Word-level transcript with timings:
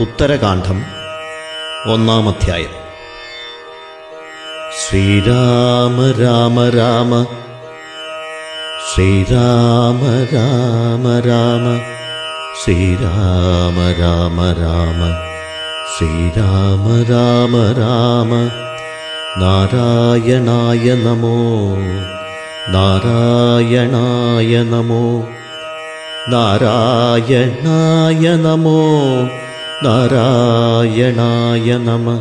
ഉത്തരകാന്ഡം 0.00 0.84
ഒന്നാം 1.92 2.28
അധ്യായം 2.28 2.70
ശ്രീരാമ 4.80 6.22
രാമ 6.22 6.68
രാമ. 6.68 7.26
ശ്രീരാമ 8.94 10.28
രാമ 10.32 11.20
രാമ. 11.20 11.80
ശ്രീരാമ 12.64 14.00
രാമ 14.00 14.52
രാമ. 14.52 15.30
ശ്രീരാമ 15.96 17.02
രാമ 17.02 17.72
രാമ. 17.72 18.50
നാരായണായ 19.40 20.94
നമോ. 20.94 21.76
നാരായണായ 22.68 24.62
നമോ. 24.62 25.28
നാരായണായ 26.28 28.36
നമോ. 28.36 29.28
നാരായണായ 29.82 31.76
നമ. 31.76 32.20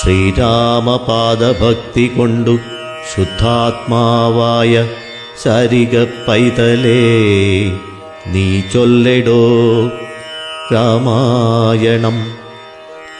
ശ്രീരാമപാദഭക്തി 0.00 2.12
കൊണ്ടു 2.16 2.58
ശുദ്ധാത്മാവായ 3.16 4.88
ശരിക 5.44 6.06
പൈതലേ 6.28 7.72
നീ 8.26 8.60
ചൊല്ലിടോ 8.60 9.42
രാമായണം. 10.74 12.26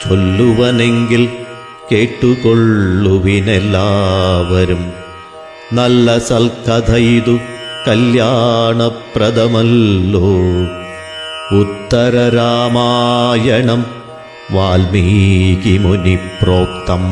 ചൊല്ലുവനെങ്കിൽ 0.05 1.29
കേട്ടുകൊള്ളുവിനെല്ലാവരും. 1.93 4.93
നല്ല 5.73 6.18
സൽക്കഥയിതു 6.18 7.38
കല്യാണപ്രദമല്ലോ. 7.88 10.30
മുനി 15.76 16.18
പ്രോക്തം 16.43 17.02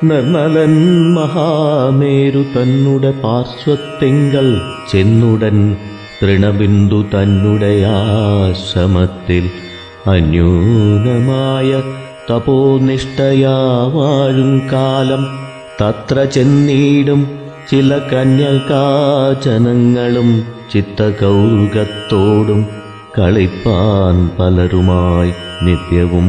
നിർമ്മലൻ 0.00 0.74
മഹാമേരു 1.14 2.42
തന്നുടെ 2.54 3.10
പാർശ്വത്തിങ്കൾ 3.22 4.46
ചെന്നുടൻ 4.90 5.58
തൃണബിന്ദു 6.20 7.00
തന്നുടെ 7.14 7.72
ആശ്രമത്തിൽ 7.90 9.44
അന്യൂനമായ 10.10 11.70
തപോനിഷ്ഠയാ 12.30 13.56
വാഴും 13.94 14.52
കാലം 14.72 15.22
തത്ര 15.80 16.24
ചെന്നീടും 16.30 17.20
ചില 17.68 17.90
കന്യകാചനങ്ങളും 18.12 18.68
ചിത്തകൗതുകത്തോടും 20.72 22.60
കളിപ്പാൻ 23.18 24.16
പലരുമായി 24.38 25.32
നിത്യവും 25.64 26.28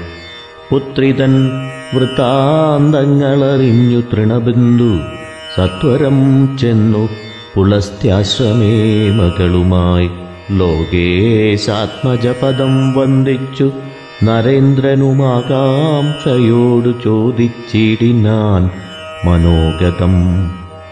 പുത്രിതൻ 0.70 1.50
വൃത്താന്തങ്ങളറിഞ്ഞു 1.94 4.00
തൃണബിന്ദു 4.00 4.98
സത്വരം 5.56 6.48
ചെന്നു 6.60 7.08
പുളസ്ത്യാശ്രമേ 7.54 9.10
മകളുമായി. 9.10 10.10
ലോകേശാത്മജപദം 10.50 12.92
വന്ദിച്ചു 12.92 13.70
നരേന്ദ്രനുമാകാംക്ഷയോടു 14.24 16.94
ചോദിച്ചിടിനാൻ 17.04 18.70
മനോഗതം. 19.28 20.14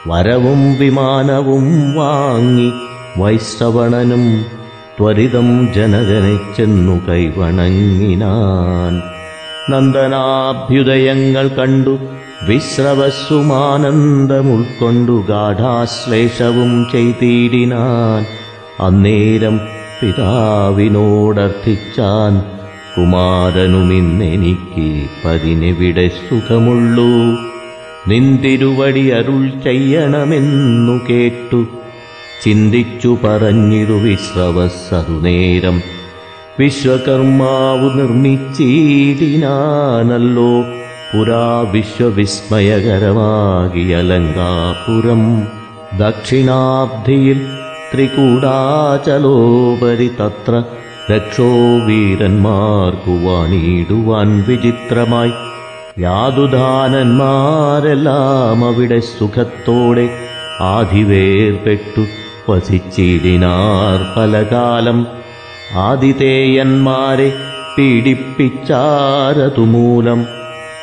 വരവും 0.07 0.77
വിമാനവും 0.81 1.95
വാങ്ങി 1.95 2.73
വൈശ്രവണനും 3.17 4.45
ത്വരിതം 4.99 5.73
ജനകനെ 5.73 6.57
ചെന്നു 6.57 7.09
കൈവണങ്ങിനാൻ. 7.09 9.03
നന്ദനാഭ്യുദയങ്ങൾ 9.73 11.49
കണ്ടു 11.49 11.99
വിശ്രവസ്സുമാനന്ദമുൾക്കൊണ്ടു 12.43 15.25
ഗാഠാശ്ലേഷവും 15.29 16.87
ചെയ്തിടിനാൻ. 16.93 18.27
അന്നേരം 18.87 19.74
പിതാവിനോടർത്ഥിച്ചാൻ 20.03 22.45
കുമാരനുമിന്നെനിക്ക് 22.97 25.07
പതിനെവിടെ 25.25 26.09
സുഖമുള്ളൂ. 26.09 27.39
നിന്തിരുവടി 28.09 29.09
അരുൾ 29.09 29.49
ചെയ്യണമെന്നു 29.49 31.01
കേട്ടു. 31.11 31.67
ചിന്തിച്ചു 32.45 33.19
പറഞ്ഞിരു 33.25 33.93
വിശ്രവസതുനേരം. 33.93 35.83
വിശ്വകർമാവ് 36.61 37.99
നിർമ്മിച്ചിടിനാനല്ലോ 37.99 40.65
പുരാ 41.13 41.67
വിശ്വവിസ്മയകരമാകിയ 41.71 44.01
ലങ്കാപുരം 44.01 45.49
ദക്ഷിണാബ്ധിയിൽ 45.99 47.47
ത്രികൂടാചലോപരി 47.93 50.11
തത്ര 50.21 50.63
രക്ഷോ 51.11 51.49
വീരന്മാർക്കു 51.87 53.11
വാണിടുവാൻ 53.11 54.45
വിചിത്രമായി. 54.49 55.33
യാതുദാനന്മാരെല്ലാം 55.99 58.65
അവിടെ 58.65 59.01
സുഖത്തോടെ 59.01 60.09
ആധിവേർപ്പെട്ടു 60.61 62.05
വസിച്ചിടിനാർ 62.51 64.07
പലകാലം. 64.17 65.07
ആതിഥേയന്മാരെ 65.75 67.33
പീഡിപ്പിച്ചാരതുമൂലം 67.79 70.27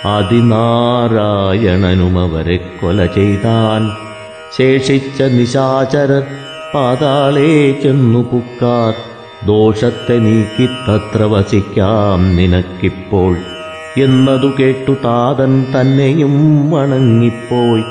അതിനാരായണനും 0.06 2.36
കൊല 2.82 3.06
ചെയ്താൻ 3.06 3.92
ശേഷിച്ച 4.58 5.22
നിശാചരർ 5.22 6.24
പാതാളേ 6.76 7.72
ചെന്നു 7.72 8.20
പുക്കാർ. 8.20 8.94
ദോഷത്തെ 9.48 10.18
നീക്കി 10.18 10.66
തത്ര 10.66 11.24
വസിക്കാം 11.24 12.36
നിനക്കിപ്പോൾ. 12.36 13.38
എന്നതു 13.98 14.52
കേട്ടു 14.60 14.92
താതൻ 14.92 15.64
തന്നെയും 15.64 16.72
വണങ്ങിപ്പോയി. 16.72 17.84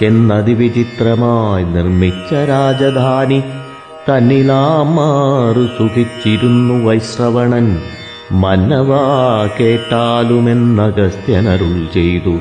ചെന്നതിവിചിത്രമായി 0.00 1.64
നിർമ്മിച്ച 1.64 2.34
രാജധാനി. 2.34 3.42
തന്നിലാമാറു 4.08 5.68
സുഖിച്ചിരുന്നു 5.78 6.84
വൈശ്രവണൻ. 6.84 7.82
മന്നവാ 8.32 9.48
കേട്ടാലുമെന്നഗസ്ത്യനരുൾ 9.60 11.94
ചെയ്തു. 11.94 12.38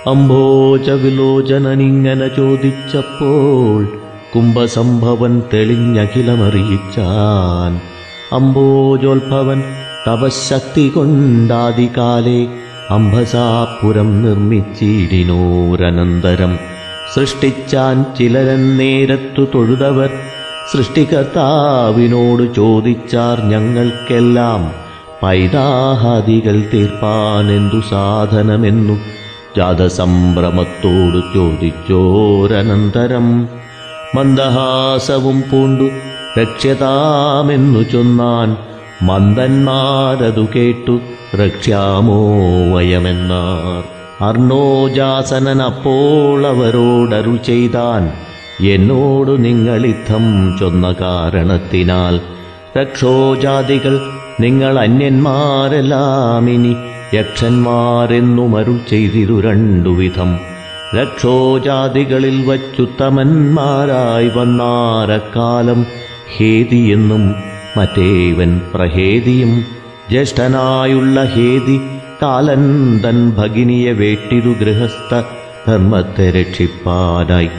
അംഭോജ 0.09 0.89
വിലോചനനിങ്ങനെ 0.89 2.27
ചോദിച്ചപ്പോൾ 2.27 4.01
കുംഭസംഭവൻ 4.35 5.41
തെളിഞ്ഞഖിലമറിയിച്ചാൻ. 5.53 7.81
അംബോജോത്ഭവൻ 8.35 9.63
തപശക്തി 10.07 10.89
കൊണ്ടാദികാലേ 10.89 12.47
അംബസാപുരം 12.89 14.21
നിർമ്മിച്ചിടിനോരനന്തരം 14.21 16.59
സൃഷ്ടിച്ചാൻ 17.15 18.05
ചിലരൻ 18.19 18.77
നേരത്തു 18.77 19.47
തൊഴുതവർ 19.55 20.09
സൃഷ്ടികർത്താവിനോട് 20.71 22.55
ചോദിച്ചാർ 22.55 23.41
ഞങ്ങൾക്കെല്ലാം. 23.41 24.71
പൈതാഹാദികൾ 25.23 26.63
തീർപ്പാനെന്തു 26.73 27.89
സാധനമെന്നു 27.89 28.97
ജാതസംഭ്രമത്തോട് 29.57 31.35
ചോദിച്ചോരനന്തരം. 31.35 33.49
മന്ദഹാസവും 34.15 35.43
പൂണ്ടു 35.51 35.89
രക്ഷതാമെന്നു 36.41 37.79
ചൊന്നാൻ 37.79 38.57
മന്ദന്മാരതു 39.01 40.47
കേട്ടു 40.55 40.99
രക്ഷ്യാമോ 41.35 42.21
വയമെന്നാർ 42.75 43.97
അർണോജാസനൻ 44.25 45.61
അപ്പോൾ 45.61 46.47
അവരോടരുൾ 46.47 47.37
ചെയ്താൻ 47.37 48.11
എന്നോടു 48.61 49.31
നിങ്ങളിത്തം 49.31 50.57
ചൊന്ന 50.59 50.95
കാരണത്തിനാൽ 51.01 52.19
രക്ഷോജാതികൾ 52.77 53.99
നിങ്ങൾ 54.39 54.79
അന്യന്മാരെല്ലാം 54.79 56.49
ഇനി 56.49 56.75
യക്ഷന്മാരെന്നും 57.13 58.81
ചെയ്തിരു 58.89 59.41
രണ്ടുവിധം 59.41 60.39
രക്ഷോജാതികളിൽ 60.95 62.45
വച്ചുത്തമന്മാരായി 62.45 64.31
വന്നാരക്കാലം 64.35 65.85
ഹേതിയെന്നും 66.37 67.35
മറ്റേവൻ 67.77 68.61
പ്രഹേതിയും 68.75 69.65
ജ്യേഷ്ഠനായുള്ള 70.09 71.23
ഹേതി 71.23 71.81
കാലൻ 72.23 72.97
തൻ 72.99 73.31
ഭഗിനിയെ 73.31 73.91
വേട്ടിരു 73.91 74.49
ഗൃഹസ്ഥ 74.49 75.21
ധർമ്മത്തെ 75.67 76.29
രക്ഷിപ്പാനായി. 76.29 77.49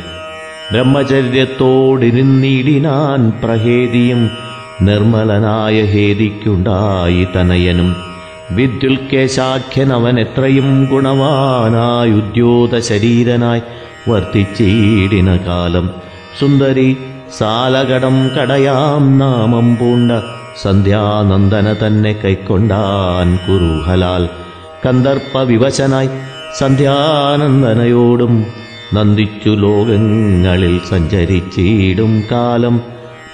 ബ്രഹ്മചര്യത്തോടിരുന്നിടിനാൻ 0.72 3.30
പ്രഹേദിയും 3.30 4.30
നിർമ്മലനായ 4.82 5.84
ഹേദിക്കുണ്ടായി 5.84 7.28
തനയനും. 7.36 7.96
വിദ്യുൽക്കേശാഖ്യൻ 8.50 9.92
അവൻ 9.92 10.20
എത്രയും 10.20 10.88
ഗുണവാനായി 10.90 12.10
ഉദ്യോത 12.10 12.78
ശരീരനായി 12.78 13.60
വർത്തിച്ചീടിന 14.10 15.36
കാലം. 15.36 15.90
സുന്ദരി 16.40 16.96
സാലകടം 17.38 18.28
കടയാം 18.28 19.18
നാമം 19.18 19.76
പൂണ്ട 19.76 20.12
സന്ധ്യാനന്ദന 20.62 21.76
തന്നെ 21.86 22.12
കൈക്കൊണ്ടാൻ 22.12 23.36
കുരുഹലാൽ 23.36 24.28
കന്ദർപ്പ 24.86 25.38
വിവശനായി 25.38 26.08
സന്ധ്യാനന്ദനയോടും 26.58 28.46
നന്ദിച്ചു 28.94 29.50
ലോകങ്ങളിൽ 29.50 30.80
സഞ്ചരിച്ചിടും 30.90 32.22
കാലം. 32.32 32.80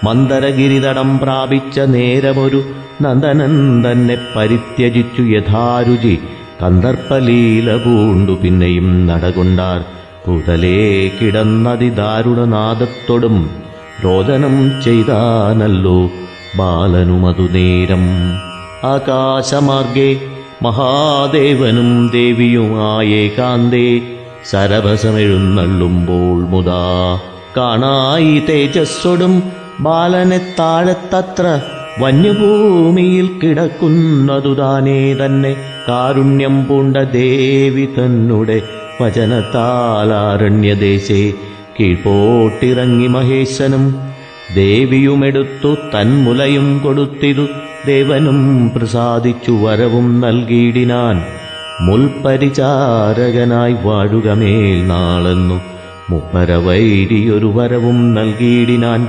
മന്ദരഗിരിതടം 0.04 1.18
പ്രാപിച്ച 1.18 1.80
നേരമൊരു 1.80 2.64
നന്ദനൻ 3.02 3.84
തന്നെ 3.84 4.18
പരിത്യജിച്ചു 4.36 5.22
യഥാരുചി. 5.22 6.18
കന്ദർപ്പലീല 6.62 7.76
പൂണ്ടു 7.76 8.32
പിന്നെയും 8.32 9.06
നടകൊണ്ടാർ. 9.06 9.84
പുതലേ 10.26 11.08
കിടന്നതി 11.08 11.88
ദാരുണനാദത്തോടും 11.88 13.50
രോദനം 14.04 14.82
ചെയ്താനല്ലോ 14.84 16.10
ബാലനുമതു 16.56 17.42
നേരം. 17.42 18.06
ആകാശമാർഗേ 18.84 20.20
മഹാദേവനും 20.62 22.10
ദേവിയുമായേകാന്തേ. 22.12 24.00
സരഭസമെഴുന്നള്ളുമ്പോൾ 24.50 26.50
മുതാ 26.50 27.20
കാണായി 27.56 28.44
തേജസ്സൊടും 28.48 29.42
ബാലനെ 29.80 30.54
താഴത്തത്ര 30.58 31.60
വന്യഭൂമിയിൽ 32.00 33.38
കിടക്കുന്നതു 33.42 34.54
താനേ 34.54 35.12
തന്നെ 35.12 35.56
കാരുണ്യം 35.88 36.68
പൂണ്ട 36.68 36.96
ദേവി 37.12 37.88
തന്നുടെ 37.98 38.62
വചനത്താലാരണ്യദേശേ 39.00 41.32
കീഴ്പോട്ടിറങ്ങി 41.78 43.08
മഹേശനും 43.08 44.04
ദേവിയുമെടുത്തു 44.54 45.76
തന്മുലയും 45.94 46.78
കൊടുത്തിതു 46.78 47.46
ദേവനും 47.86 48.70
പ്രസാദിച്ചു 48.74 49.52
വരവും 49.62 50.20
നൽകിയിടിനാൻ 50.20 51.43
മുൽപരിചാരകനായി 51.80 53.72
വാഴുകമേൽ 53.72 54.86
നാളെന്നു. 54.86 55.60
മുപ്പരവൈരിയൊരു 56.10 57.46
വരവും 57.46 58.14
നൽകിയിടിനാൻ. 58.14 59.08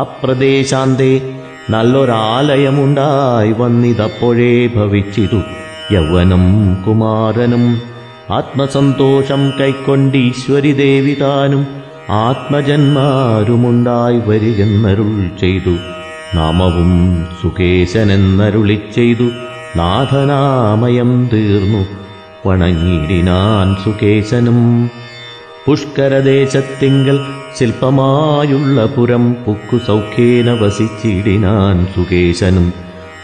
അപ്രദേശാന്തേ 0.00 1.34
നല്ലൊരാലയമുണ്ടായി 1.70 3.52
വന്നിതപ്പോഴേ 3.52 4.66
ഭവിച്ചിതു 4.66 5.40
യൗവനം 5.92 6.76
കുമാരനും. 6.86 7.82
ആത്മസന്തോഷം 8.30 9.52
കൈക്കൊണ്ടീശ്വരി 9.60 10.72
ദേവി 10.72 11.16
താനും 11.20 11.66
ആത്മജന്മാരുമുണ്ടായി 12.10 14.18
വരികെന്നരുൾ 14.18 15.40
ചെയ്തു. 15.40 15.76
നാമവും 16.34 17.24
സുകേശനെന്നരുളി 17.42 18.78
ചെയ്തു 18.96 19.30
നാഥനാമയം 19.76 21.30
തീർന്നു. 21.32 21.86
വണങ്ങിടിനാൻ 22.46 23.76
സുകേശനും 23.84 24.90
പുഷ്കരദേശത്തിങ്കൽ 25.66 27.20
ശില്പമായുള്ള 27.58 28.86
പുരം 28.86 29.36
പുക്കു 29.46 29.78
സൗഖ്യേന 29.86 30.50
വസിച്ചിടിനാൻ 30.50 31.86
സുകേശനും 31.94 32.72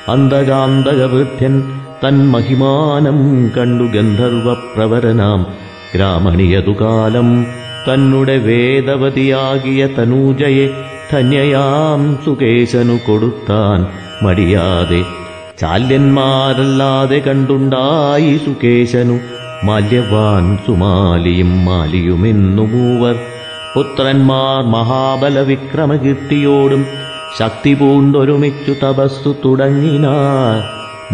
അന്തകാന്തകവൃദ്ധ്യൻ 0.09 1.80
തൻ 2.04 2.28
മഹിമാനം 2.28 3.49
കണ്ടു 3.57 3.85
ഗന്ധർവപ്രവരനാം. 3.85 5.47
ഗ്രാമണിയതുകാലം 5.95 7.47
തന്നുടെ 7.88 8.37
വേദവതിയാകിയ 8.38 9.87
തനൂജയെ 9.87 10.66
ധന്യയാം 11.12 12.19
സുകേശനു 12.25 12.99
കൊടുത്താൻ 13.09 13.87
മടിയാതെ 14.26 15.20
ചാല്യന്മാരല്ലാതെ 15.61 17.19
കണ്ടുണ്ടായി 17.19 18.37
സുകേശനു. 18.37 19.19
മാല്യവാൻ 19.64 20.59
സുമാലിയും 20.67 21.64
മാലിയുമെന്നു 21.64 22.62
മൂവർ. 22.62 23.17
പുത്രന്മാർ 23.75 24.62
മഹാബല 24.62 25.38
വിക്രമകീർത്തിയോടും 25.38 26.87
ശക്തി 27.38 27.75
പൂണ്ടൊരുമിച്ചു 27.75 28.87
തപസ്സു 28.87 29.37
തുടങ്ങിനാർ. 29.45 30.62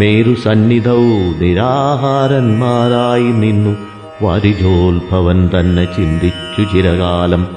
മേരു 0.01 0.35
സന്നിധൗ 0.35 0.99
നിരാഹാരന്മാരായി 1.39 3.33
നിന്നു. 3.33 3.77
വരിജോത്ഭവൻ 4.23 5.51
തന്നെ 5.61 5.85
ചിന്തിച്ചു 5.85 6.63
ചിരകാലം. 6.63 7.49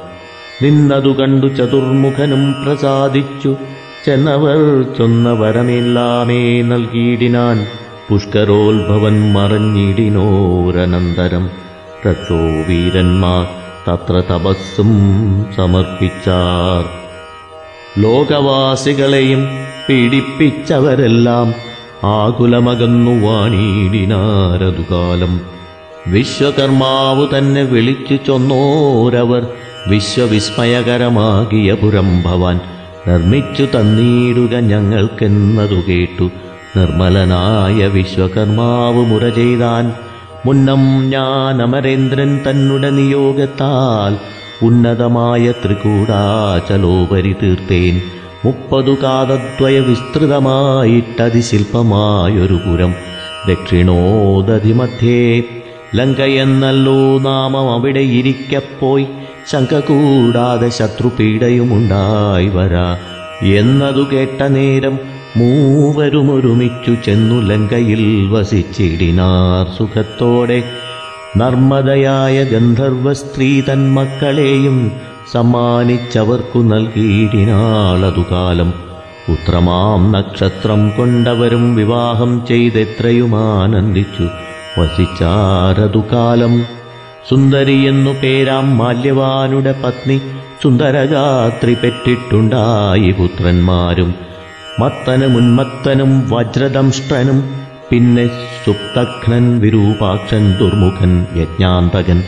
നിന്നതു 0.61 1.09
കണ്ടു 1.09 1.47
ചതുർമുഖനും 1.47 2.63
പ്രസാദിച്ചു. 2.65 3.55
ചെന്നവർ 4.09 4.85
ചൊന്ന 4.97 5.31
വരമെല്ലാമേ 5.31 6.61
നൽകിയിടിനാൻ 6.61 7.67
പുഷ്കരോത്ഭവൻ 8.09 9.33
മറഞ്ഞിടിനോരനന്തരം. 9.33 11.49
രക്ഷോ 12.07 12.37
വീരന്മാർ 12.69 13.47
തത്ര 13.89 14.13
തപസ്സും 14.13 14.91
സമർപ്പിച്ചാർ. 15.57 16.85
ലോകവാസികളെയും 18.01 19.47
പീഡിപ്പിച്ചവരെല്ലാം 19.89 21.53
ആകുലമകന്നു 22.03 23.27
വാണീടിനാരതുകാലം 23.27 25.41
വിശ്വകർമാവു 26.07 27.37
തന്നെ 27.37 27.63
വിളിച്ചു 27.63 28.17
ചൊന്നോരവർ 28.27 29.47
വിശ്വവിസ്മയകരമാകിയ 29.87 31.73
പുരം 31.73 32.21
ഭവാൻ 32.21 32.59
നിർമ്മിച്ചു 33.07 33.63
തന്നീടുക 33.63 34.57
ഞങ്ങൾക്കെന്നതു 34.57 35.89
കേട്ടു. 35.89 36.29
നിർമ്മലനായ 36.77 37.87
വിശ്വകർമാവ് 37.87 39.05
മുറ 39.05 39.29
ചെയ്താൻ 39.29 39.93
മുന്നം 40.45 41.09
ഞാൻ 41.09 41.61
അമരേന്ദ്രൻ 41.61 42.39
തന്നുടെ 42.49 42.89
നിയോഗത്താൽ 42.89 44.17
ഉന്നതമായ 44.65 45.51
ത്രികൂടാചലോപരി 45.51 47.35
തീർത്തേൻ. 47.43 48.01
മുപ്പതു 48.45 48.95
കാതദ്വയ 49.03 49.79
വിസ്തൃതമായിട്ടതിശില്പമായൊരു 49.79 52.53
പുരം. 52.53 52.93
ദക്ഷിണോദധിമധ്യേ 53.47 55.43
ലങ്കയെന്നല്ലോ 55.95 57.17
നാമം 57.17 57.71
അവിടെ 57.71 57.99
ഇരിക്കപ്പോയി. 57.99 59.07
ശങ്ക 59.47 59.79
കൂടാതെ 59.79 60.69
ശത്രുപീഡയുമുണ്ടായി 60.69 62.47
വരാ. 62.47 62.97
എന്നതു 63.41 64.07
കേട്ട 64.13 64.43
നേരം 64.43 64.99
മൂവരുമൊരുമിച്ചു 65.37 66.95
ചെന്നു 67.05 67.41
ലങ്കയിൽ 67.41 68.27
വസിച്ചിടിനാർ 68.31 69.77
സുഖത്തോടെ. 69.77 70.63
നർമ്മദയായ 71.37 72.43
ഗന്ധർവ 72.43 73.13
സ്ത്രീ 73.13 73.61
തൻ 73.61 73.93
മക്കളെയും 73.93 74.91
സമ്മാനിച്ചവർക്കു 75.31 76.59
നൽകിയിടിനാളതു 76.59 78.23
കാലം 78.31 78.73
ഉത്രമാം 79.29 80.11
നക്ഷത്രം 80.11 80.89
കൊണ്ടവരും 80.89 81.75
വിവാഹം 81.75 82.45
ചെയ്തെത്രയും 82.47 83.35
ആനന്ദിച്ചു 83.35 84.23
വസിച്ചാരതു 84.79 86.03
കാലം 86.11 86.78
സുന്ദരിയെന്നു 87.29 88.11
പേരാം 88.23 88.77
മാല്യവാനുടെ 88.77 89.75
പത്നി. 89.83 90.21
സുന്ദരഗാത്രി 90.63 91.73
പെറ്റിട്ടുണ്ടായി 91.73 93.11
പുത്രന്മാരും. 93.11 94.13
മത്തനും 94.79 95.37
ഉന്മത്തനും 95.37 96.29
വജ്രദംഷ്ടനും 96.29 97.43
പിന്നെ 97.91 98.27
സുപ്തഘ്നൻ 98.65 99.59
വിരൂപാക്ഷൻ 99.59 100.57
ദുർമുഖൻ 100.59 101.25
യജ്ഞാന്തകൻ 101.37 102.23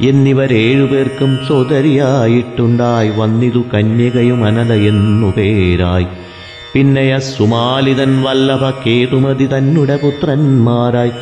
എന്നിവരേഴുപേർക്കും 0.00 1.38
സോദരിയായിട്ടുണ്ടായി. 1.48 3.08
വന്നിതു 3.08 3.64
കന്യകയും 3.74 4.44
അനല 4.44 4.72
എന്നു 4.72 5.32
പേരായി. 5.36 6.06
പിന്നെ 6.74 7.18
സുമാലിതൻ 7.18 8.22
വല്ലഭ 8.22 8.70
കേതുമതി 8.70 9.46
തന്നുടെ 9.46 9.96
പുത്രന്മാരായി. 9.96 11.12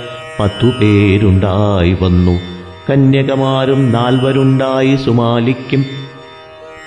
പത്തു 0.41 0.67
പേരുണ്ടായി 0.67 1.97
വന്നു. 2.03 2.60
കന്യകമാരും 2.91 3.93
നാൽവരുണ്ടായി 3.93 4.97
സുമാലിക്കും. 4.97 5.85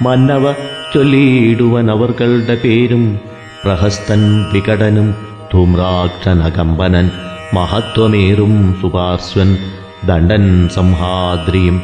മന്നവ 0.02 0.52
ചൊല്ലിയിടുവൻ 0.94 1.92
അവർകളുടെ 1.92 2.58
പേരും. 2.64 3.20
പ്രഹസ്തൻ 3.64 4.46
വികടനും 4.54 5.16
ധൂമ്രാക്ഷനകമ്പനൻ 5.54 7.12
മഹത്വമേറും 7.54 8.76
സുപാർശ്വൻ 8.82 9.58
ദണ്ഡൻ 10.06 10.70
സംഹാദ്രിയും. 10.70 11.82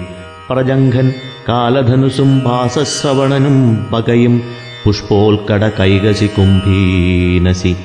പ്രജംഘൻ 0.49 1.13
കാലധനുസും 1.49 2.39
ഭാസശ്രവണനും 2.39 3.87
പകയും 3.93 4.41
പുഷ്പോൽക്കട 4.85 5.69
കൈകസി 5.79 6.25
കുംഭീനസി. 6.25 7.75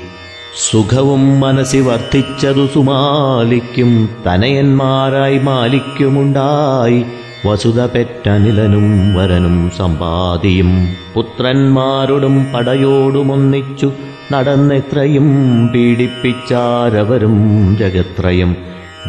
സുഖവും 0.56 1.40
മനസ്സി 1.40 1.80
വർദ്ധിച്ചതു 1.80 2.69
സുമാലിക്കും 2.75 4.08
തനയന്മാരായി 4.26 5.38
മാലിക്കുമുണ്ടായി 5.38 7.04
വസുത 7.47 7.86
പെറ്റനിലനും 7.86 9.14
വരനും 9.14 9.71
സമ്പാദിയും 9.76 10.88
പുത്രന്മാരോടും 11.14 12.47
പടയോടുമൊന്നിച്ചു 12.54 13.93
നടന്നെത്രയും 14.32 15.28
പീഡിപ്പിച്ചാരവരും 15.75 17.76
ജഗത്രയും. 17.76 18.56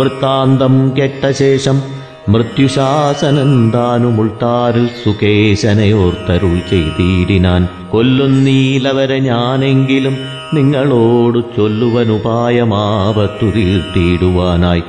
വൃത്താന്തം 0.00 0.92
കെട്ട 0.98 1.30
ശേഷം 1.30 1.82
മൃത്യുശാസനന്താനുമുൾത്താരിൽ 2.28 4.90
സുകേശനയോർത്തരുൾ 5.04 6.60
ചെയ്തിടിനാൻ. 6.70 7.68
കൊല്ലുന്നീലവരെ 7.90 9.18
ഞാനെങ്കിലും 9.18 10.16
നിങ്ങളോടു 10.54 11.40
ചൊല്ലുവനുപായമാപത്തു 11.40 13.50
തീർത്തിയിടുവാനായി. 13.50 14.82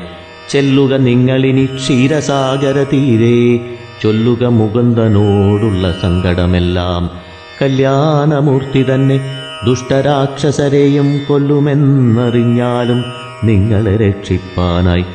ചെല്ലുക 0.50 0.96
നിങ്ങളിനി 0.96 1.66
ക്ഷീരസാഗര 1.66 2.86
തീരെ 2.94 3.60
ചൊല്ലുക 4.04 4.44
മുകുന്ദനോടുള്ള 4.44 5.96
സങ്കടമെല്ലാം. 6.02 7.25
കല്യാണമൂർത്തി 7.62 8.86
തന്നെ 8.94 9.20
ദുഷ്ടരാക്ഷസരെയും 9.66 11.22
കൊല്ലുമെന്നറിഞ്ഞാലും 11.28 13.06
നിങ്ങളെ 13.44 13.96
രക്ഷിപ്പാനായി 13.96 15.06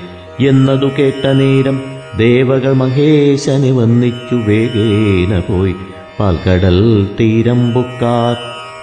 എന്നതു 0.44 0.88
കേട്ട 0.98 1.26
നേരം 1.26 1.82
ദേവകൾ 2.16 2.72
മഹേശന് 2.72 3.70
വന്നിച്ചു 3.72 4.34
വേഗേന 4.34 5.42
പോയി. 5.48 5.74
പാൽക്കടൽ 6.20 7.08
തീരം 7.20 7.72
പൊക്കാർ 7.72 8.36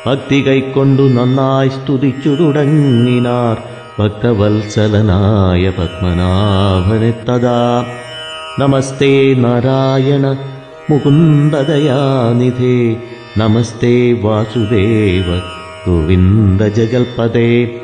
ഭക്തി 0.06 0.48
കൈക്കൊണ്ടു 0.48 1.04
നന്നായി 1.04 1.70
സ്തുതിച്ചു 1.70 2.30
തുടങ്ങിനാർ. 2.30 3.58
ഭക്തവത്സലനായ 4.00 5.70
പത്മനാഭനെ 5.70 7.12
തഥാ 7.28 7.86
നമസ്തേ 8.60 9.34
നാരായണ 9.34 10.26
മുകുന്ദദയാനിധേ 10.90 12.78
नमस्ते 13.40 14.14
वासुदेव 14.14 15.42
गोविन्दजगल्पदे 15.88 17.82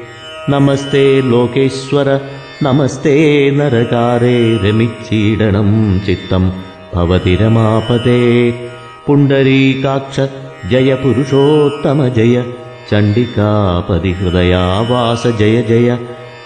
नमस्ते 0.49 1.21
लोकेश्वर 1.21 2.21
नमस्ते 2.63 3.51
नरकारे 3.51 4.59
रमिच्छीडनं 4.63 5.99
चित्तं 5.99 6.51
भवति 6.95 7.35
रमापदे 7.35 8.53
पुण्डरीकाक्ष 9.07 10.19
जय 10.69 10.95
पुरुषोत्तम 10.95 11.03
पुरुषोत्तमजय 11.03 12.53
चण्डिकापदिहृदयावास 12.91 15.27
जय 15.27 15.61
जय। 15.61 15.99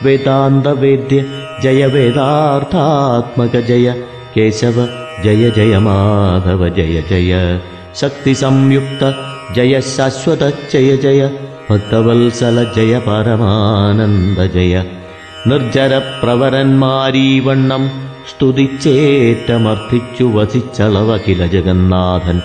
वेदान्तवेद्य 0.03 1.25
जय 1.63 1.87
वेदार्थात्मक 1.87 3.55
जय। 3.55 4.03
केशव 4.35 4.87
जय 5.23 5.51
जय 5.51 5.79
माधव 5.79 6.69
जय 6.69 7.03
जय। 7.09 7.61
ശക്തി 8.01 8.33
സംയുക്ത 8.33 9.13
ജയ 9.55 9.79
ശാശ്വത 9.79 10.49
ജയ 10.49 10.95
ജയ 10.95 11.29
ഭക്തവത്സല 11.69 12.65
ജയ 12.75 12.97
പരമാനന്ദ 12.97 14.43
ജയ. 14.43 14.83
നിർജര 15.47 16.01
പ്രവരന്മാരീവണ്ണം 16.23 17.91
സ്തുതിച്ചേറ്റമർത്ഥിച്ചു 18.29 20.23
വസിച്ചളവകില 20.23 21.45
ജഗന്നാഥൻ. 21.45 22.41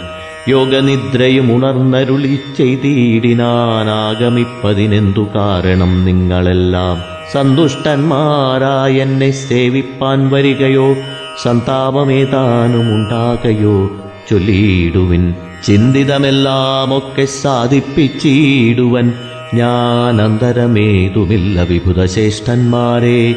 യോഗനിദ്രയും 0.48 1.56
ഉണർന്നരുളി 1.56 2.38
ചെയ്തിടിനാനാഗമിപ്പതിനെന്തു 2.56 5.26
കാരണം 5.34 6.04
നിങ്ങളെല്ലാം? 6.04 6.98
സന്തുഷ്ടന്മാരായെന്നെ 7.32 9.30
സേവിപ്പാൻ 9.30 10.30
വരികയോ? 10.30 10.96
സന്താപമേതാനും 11.42 12.80
ഉണ്ടാകയോ 12.80 14.01
ചൊല്ലിയിടുവിൻ. 14.30 15.34
ചിന്തിതമെല്ലാമൊക്കെ 15.66 17.24
സാധിപ്പിച്ചിടുവൻ. 17.24 19.12
ഞാൻ 19.54 20.22
അന്തരമേതുമില്ല 20.22 21.62
വിഭുതശ്രേഷ്ഠന്മാരെ 21.62 23.34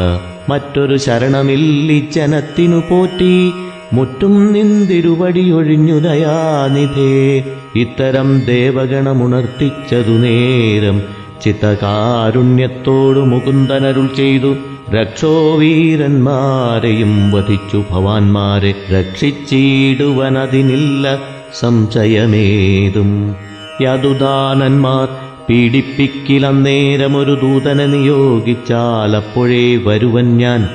മറ്റൊരു 0.50 0.96
ശരണമില്ലി 0.96 2.08
ജനത്തിനു 2.14 2.82
പോറ്റി 2.90 3.52
മുറ്റും 3.92 4.52
നിന്തിരുവടിയൊഴിഞ്ഞു 4.52 5.98
ദയാനിധേ. 5.98 7.44
ഇത്തരം 7.76 8.42
ദേവഗണമുണർത്തിച്ചതു 8.46 10.12
നേരം 10.12 11.02
ചിത്തകാരുണ്യത്തോടു 11.44 13.20
മുകുന്ദനരുൾ 13.20 14.06
ചെയ്തു 14.16 14.56
രക്ഷോ 14.94 15.56
വീരന്മാരെയും 15.56 17.32
വധിച്ചു 17.32 17.84
ഭവാന്മാരെ 17.90 18.74
രക്ഷിച്ചിടുവനതിനില്ല 18.92 21.18
സംശയമേതും. 21.60 23.36
യദുദാനന്മാർ 23.80 25.08
പീഡിപ്പിക്കിലന്നേരമൊരു 25.50 27.38
ദൂതനെ 27.42 27.86
നിയോഗിച്ചാൽ 27.86 29.16
അപ്പോഴേ 29.16 29.76
വരുവൻ 29.76 30.36
ഞാൻ. 30.36 30.68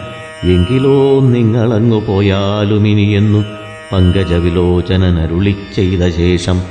എങ്കിലോ 0.44 1.20
നിങ്ങളങ്ങു 1.20 2.02
പോയാലും 2.08 2.88
ഇനിയെന്നു 2.88 3.46
പങ്കജവിലോചനനരുളി 3.94 5.56
ചെയ്ത 5.76 6.10
ശേഷം 6.10 6.62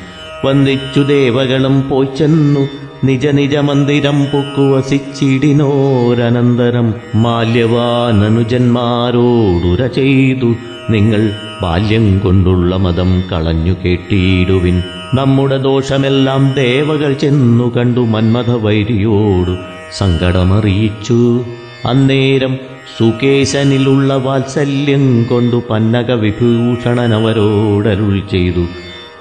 വന്ദിച്ചു 0.44 1.00
ദേവകളും 1.00 1.88
പോയി 1.88 2.08
ചെന്നു. 2.18 2.89
നിജ 3.04 3.26
നിജ 3.26 3.56
മന്ദിരം 3.56 4.24
പൊക്കുവസിച്ചിടിനോരനന്തരം 4.24 6.94
മാല്യവാനനുജന്മാരോടുര 7.14 9.86
ചെയ്തു 9.86 10.54
നിങ്ങൾ 10.90 11.30
ബാല്യം 11.62 12.18
കൊണ്ടുള്ള 12.18 12.76
മതം 12.76 13.22
കളഞ്ഞു 13.32 13.74
കേട്ടിടുവിൻ 13.84 14.82
നമ്മുടെ 15.14 15.56
ദോഷമെല്ലാം 15.56 16.54
ദേവകൾ 16.56 17.12
ചെന്നു 17.12 17.72
കണ്ടു 17.76 18.00
മന്മഥ 18.00 18.50
വൈരിയോടു 18.50 19.56
സങ്കടമറിയിച്ചു. 19.98 21.44
അന്നേരം 21.86 22.58
സുകേശനിലുള്ള 22.98 24.14
വാത്സല്യം 24.14 25.26
കൊണ്ടു 25.30 25.62
പന്നക 25.70 26.12
വിഭൂഷണനവരോടരുൾ 26.12 28.22
ചെയ്തു. 28.30 28.66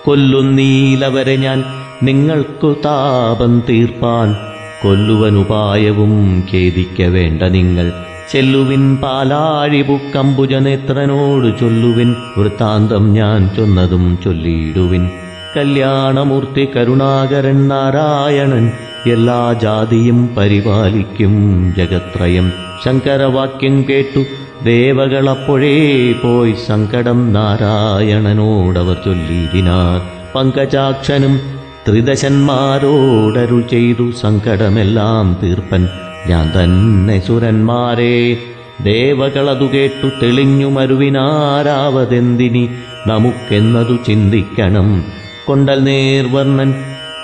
കൊല്ലുന്നീലവരെ 0.05 1.35
ഞാൻ 1.35 1.63
നിങ്ങൾക്കു 2.03 2.75
താപം 2.85 3.63
തീർപ്പാൻ 3.69 4.35
കൊല്ലുവനുപായവും 4.83 6.43
ഖേദിക്ക 6.53 7.01
വേണ്ട 7.01 7.43
നിങ്ങൾ. 7.43 7.91
ചെല്ലുവിൻ 8.31 8.97
പാലാഴി 8.97 9.81
പുക്കമ്പുജനേത്രനോട് 9.81 11.59
ചൊല്ലുവിൻ. 11.59 12.15
വൃത്താന്തം 12.37 13.13
ഞാൻ 13.13 13.49
ചൊന്നതും 13.57 14.19
ചൊല്ലിയിടുവിൻ. 14.25 15.09
കല്യാണമൂർത്തി 15.57 16.67
കരുണാകരൻ 16.75 17.67
നാരായണൻ 17.67 18.71
എല്ലാ 19.11 19.53
ജാതിയും 19.53 20.35
പരിപാലിക്കും 20.37 21.73
ജഗത്രയം. 21.77 22.51
ശങ്കരവാക്യം 22.85 23.85
കേട്ടു 23.89 24.23
ദേവകളപ്പോഴേ 24.65 26.11
പോയി 26.11 26.55
സങ്കടം 26.67 27.33
നാരായണനോടവർ 27.33 28.97
ചൊല്ലിതിനാർ 29.05 30.01
പങ്കജാക്ഷനും 30.35 31.58
ത്രിദശന്മാരോടരുൾ 31.89 33.61
ചെയ്തു 33.61 34.11
സങ്കടമെല്ലാം 34.11 35.37
തീർപ്പൻ. 35.43 35.89
ഞാൻ 36.27 36.63
തന്നെ 36.63 37.19
സുരന്മാരെ 37.19 38.37
ദേവകളതു 38.83 39.65
കേട്ടു 39.65 40.09
തെളിഞ്ഞു 40.23 40.69
മരുവിനാരാവതെന്തിനി? 40.69 42.69
നമുക്കെന്നതു 43.07 43.97
ചിന്തിക്കണം. 44.07 45.03
കൊണ്ടൽ 45.45 45.83
നേർവർണൻ 45.83 46.73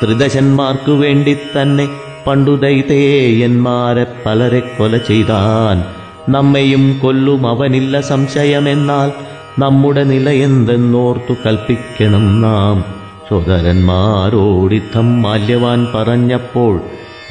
ത്രിദശന്മാർക്കു 0.04 0.92
വേണ്ടി 0.92 1.34
തന്നെ 1.34 1.90
പണ്ടു 2.28 2.52
ദൈതേയന്മാരെ 2.52 4.06
പലരെ 4.26 4.60
കൊല 4.60 4.98
ചെയ്താൻ. 4.98 5.86
നമ്മയും 6.32 7.00
കൊല്ലും 7.04 7.48
അവനില്ല 7.48 8.02
സംശയമെന്നാൽ 8.02 9.12
നമ്മുടെ 9.60 10.04
നിലയെന്തെന്നോർത്തു 10.04 11.36
കൽപ്പിക്കണം 11.46 12.42
നാം. 12.42 13.05
സോദരന്മാരോടിത്തം 13.30 15.22
മാല്യവാൻ 15.22 15.88
പറഞ്ഞപ്പോൾ 15.96 16.82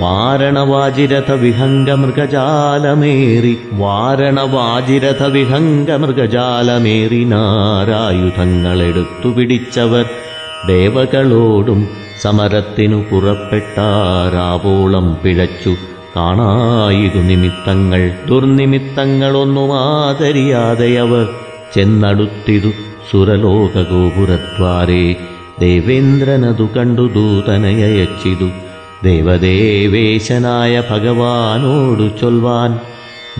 വാരണവാജിരഥ 0.00 1.32
വിഹംഗ 1.32 1.90
മൃഗജാലമേറി 1.90 3.58
വാരണവാജിരഥ 3.72 5.22
വിഹംഗ 5.22 5.90
മൃഗജാലമേറി 5.90 7.24
നാരായുധങ്ങളെടുത്തു 7.24 9.28
പിടിച്ചവർ 9.28 10.04
ദേവകളോടും 10.66 11.88
സമരത്തിനു 12.22 12.96
പുറപ്പെട്ടാരാവോളം 12.96 15.16
പിഴച്ചു. 15.24 15.74
കാണായിതു 16.16 17.18
നിമിത്തങ്ങൾ 17.18 18.10
ദുർനിമിത്തങ്ങളൊന്നും 18.28 19.78
ആദരിയാതെ 19.78 20.98
അവർ 20.98 21.28
ചെന്നടുത്തിതു 21.74 22.72
സുരലോകഗോപുരദ്വാരേ. 23.12 25.14
ദേവേന്ദ്രനതു 25.60 26.68
കണ്ടു 26.76 27.02
ദൂതനയച്ചിതു 27.02 28.48
ദേവദേവേശനായ 29.04 30.82
ഭഗവാനോടു 30.90 32.10
ചൊൽവാൻ. 32.20 32.78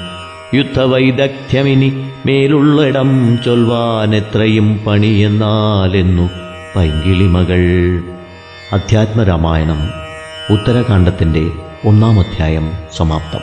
യുദ്ധവൈദഗ്ധ്യമിനി 0.54 2.10
മേലുള്ളിടം 2.26 3.38
ചൊൽവാൻ 3.44 4.16
എത്രയും 4.16 4.78
പണിയെന്നാലെന്നു 4.78 6.30
പൈങ്കിളിമകൾ. 6.76 7.62
അധ്യാത്മരാമായണം 8.72 9.90
ഉത്തരകാണ്ഡത്തിന്റെ 10.50 11.50
ഒന്നാം 11.86 12.20
അധ്യായം 12.20 12.72
സമാപ്തം. 12.96 13.40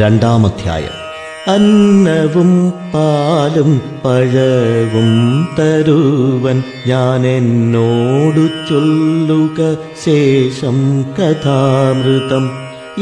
രണ്ടാം 0.00 0.46
അധ്യായം 0.46 1.07
അന്നവും 1.48 2.72
പാലും 2.94 3.80
പഴവും 4.04 5.10
തരുവൻ 5.58 6.62
ഞാൻ 6.86 7.26
എന്നോടു 7.26 8.48
ചൊല്ലുക 8.68 9.76
ശേഷം 10.04 11.04
കഥാമൃതം 11.20 12.50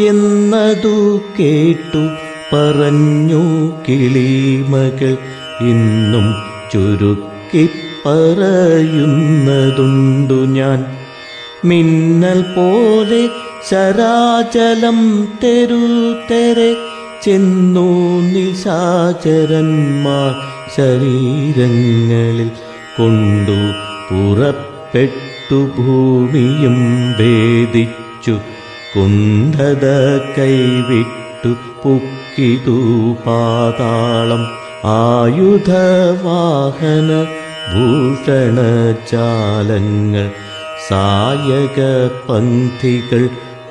എന്നതു 0.09 1.21
കേട്ടു 1.41 2.05
പറഞ്ഞു 2.53 3.43
കിളിമകൾ 3.89 5.17
ഇന്നും 5.61 6.35
ചുരുക്കി 6.73 7.69
പറയുന്നതുണ്ടു 8.07 10.35
ഞാൻ. 10.35 10.87
മിന്നൽ 11.65 12.43
പോലെ 12.43 13.29
ശരാചലം 13.71 15.29
തെരുതെരെ 15.45 16.86
ചെന്നു 17.27 17.87
നിശാചരന്മാർ 18.21 20.33
ശരീരങ്ങളിൽ 20.77 22.51
കൊണ്ടു 22.99 23.59
പുറപ്പെട്ടു 24.11 25.59
ഭൂമിയും 25.79 26.79
വേദിച്ചു. 27.19 28.35
കുന്ധത 28.97 29.87
കൈവിട്ടു 30.39 31.53
പുക്കിതു 31.85 32.79
പാതാളം. 33.27 34.45
ആയുധവാഹന 34.85 37.11
ഭൂഷണചാലങ്ങൾ 37.73 40.27
സായക 40.89 41.79
പന്ഥികൾ 42.29 43.23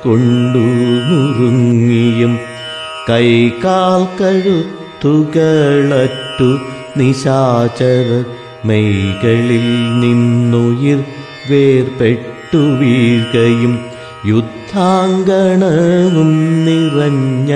കൊണ്ടു 0.04 0.64
നുറുങ്ങിയും 1.10 2.34
കൈകാൽ 3.10 4.02
കഴുത്തുകളറ്റു 4.20 6.50
നിശാചർ 6.98 8.08
മെയ്കളിൽ 8.66 9.68
നിന്നുയിർ 10.02 11.00
വേർപെട്ടു 11.50 12.58
വീഴ്കയും 12.58 13.74
യുദ്ധാങ്കണവും 14.26 16.32
നിറഞ്ഞ 16.66 17.52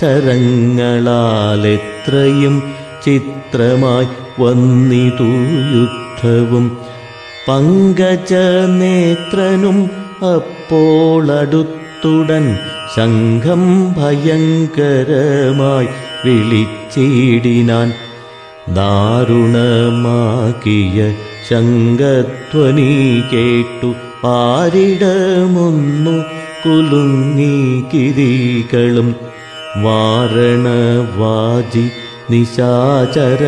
ശരങ്ങളാലെത്രയും 0.00 2.56
ചിത്രമായി 3.04 4.08
വന്നിതു 4.40 5.30
യുദ്ധവും. 5.76 6.66
പങ്കജ 7.48 8.32
നേത്രനും 8.80 9.78
അപ്പോളടുത്തുടൻ 10.34 12.46
ശംഖം 12.94 13.62
ഭയങ്കരമായി 13.96 15.88
വിളിച്ചിടിനാൻ 16.24 17.88
ദാരുണമാക്കിയ 18.76 19.38
ശങ്കധ്വനി 21.48 22.90
കേട്ടു 23.32 23.90
പാരിടമൊന്നു 24.22 26.14
കുലുങ്ങി 26.62 27.56
കിരികളും 27.90 29.08
വാരണവാജി 29.84 31.84
നിശാചര 32.30 33.42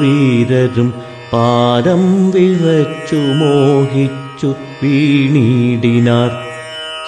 വീരരും 0.00 0.88
പാരം 1.32 2.02
വിറച്ചു 2.32 3.20
മോഹിച്ചു 3.40 4.50
വീണിടിനാർ 4.80 6.30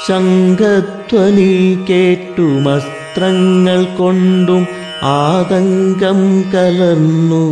ശംഖധ്വനി 0.04 1.52
കേട്ടുമസ്ത്രങ്ങൾ 1.88 3.80
കൊണ്ടും 3.98 4.62
ആതങ്കം 5.14 6.20
കലർന്നു 6.54 7.42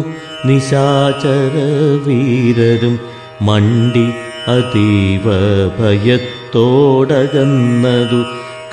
നിശാചര 0.46 1.56
വീരരും 2.06 2.94
മണ്ടി 3.42 4.06
അതീവ 4.48 5.26
ഭയത്തോടകന്നതു 5.78 6.20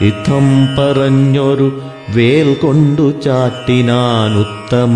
യുദ്ധം 0.02 0.76
പറഞ്ഞൊരു 0.76 1.95
വേൽ 2.15 2.47
കൊണ്ടു 2.61 3.03
ചാട്ടിനാൻ 3.23 4.31
ഉത്തമ 4.37 4.95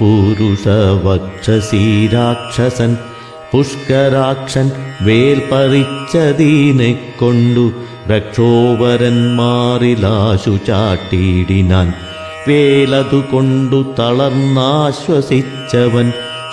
പുരുഷവക്ഷസീരാക്ഷസൻ 0.00 2.92
പുഷ്കരാക്ഷൻ 3.52 4.66
വേൽ 5.02 5.38
പറിച്ചതീനെ 5.50 6.88
കൊണ്ടു 7.20 7.64
രക്ഷോവരന്മാരിലാശു 8.10 10.54
ചാട്ടിയിടിനാൻ 10.66 11.88
വേലതു 12.48 13.20
കൊണ്ടു 13.32 13.80
തളർന്നാശ്വസിച്ചവൻ 13.98 16.06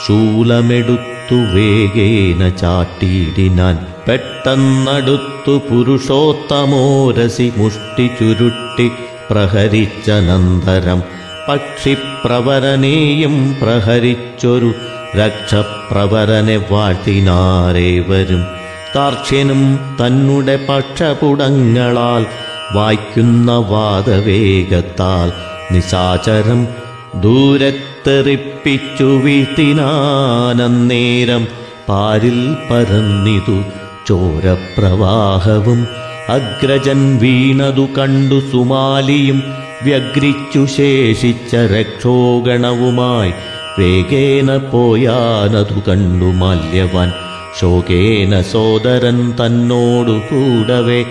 ശൂലമെടുത്തു 0.05 1.38
വേഗേന 1.53 2.41
ചാട്ടിയിടിനാൻ 2.62 3.75
പെട്ടെന്നടുത്തു 4.07 5.55
പുരുഷോത്തമോരസി 5.69 7.47
മുഷ്ടി 7.57 8.07
ചുരുട്ടി 8.19 8.88
പ്രഹരിച്ചനന്തരം. 9.32 11.00
പക്ഷിപ്രവരനെയും 11.48 13.36
പ്രഹരിച്ചൊരു 13.60 14.70
രക്ഷപ്രവരനെ 15.16 16.56
വാഴ്ത്തിനാരേവരും 16.70 18.42
താർക്ഷ്യനും 18.94 19.62
തന്നുടെ 20.00 20.56
പക്ഷപുടങ്ങളാൽ 20.68 22.22
വായിക്കുന്ന 22.74 23.50
വാദവേഗത്താൽ 23.70 25.28
നിശാചരം 25.72 26.60
ദൂരത്തെറിപ്പിച്ചു 27.24 29.08
വീട്ടിനാനന്നേരം 29.24 29.82
പാരിൽ 31.88 32.38
പരന്നിതു 32.70 33.56
ചോരപ്രവാഹവും 34.08 35.80
അഗ്രജൻ 36.28 37.18
വീണതു 37.18 38.00
കണ്ടു 38.00 38.42
സുമാലിയും 38.52 39.42
വ്യഗ്രിച്ചു 39.82 40.66
ശേഷിച്ച 40.76 41.56
രക്ഷോഗണവുമായി. 41.56 43.32
വേഗേന 43.78 44.56
പോയാനതു 44.56 45.90
കണ്ടു 45.90 46.24
മാല്യവാൻ. 46.24 47.12
ശോകേന 47.61 48.42
സോദരൻ 48.42 49.30
തന്നോടു 49.30 50.11
കൂടവേ. 50.11 51.04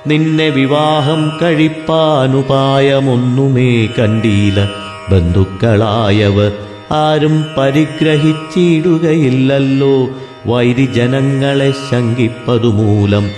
നിന്നെ 0.06 0.48
വിവാഹം 0.48 1.38
കഴിപ്പാനുപായമൊന്നുമേ 1.42 3.86
കണ്ടീല. 3.86 4.68
ബന്ധുക്കളായവർ 5.10 6.52
ആരും 6.92 7.44
പരിഗ്രഹിച്ചിടുകയില്ലല്ലോ. 7.58 10.08
വൈരിജനങ്ങളെ 10.46 11.74
ശങ്കിപ്പതുമൂലം 11.90 13.30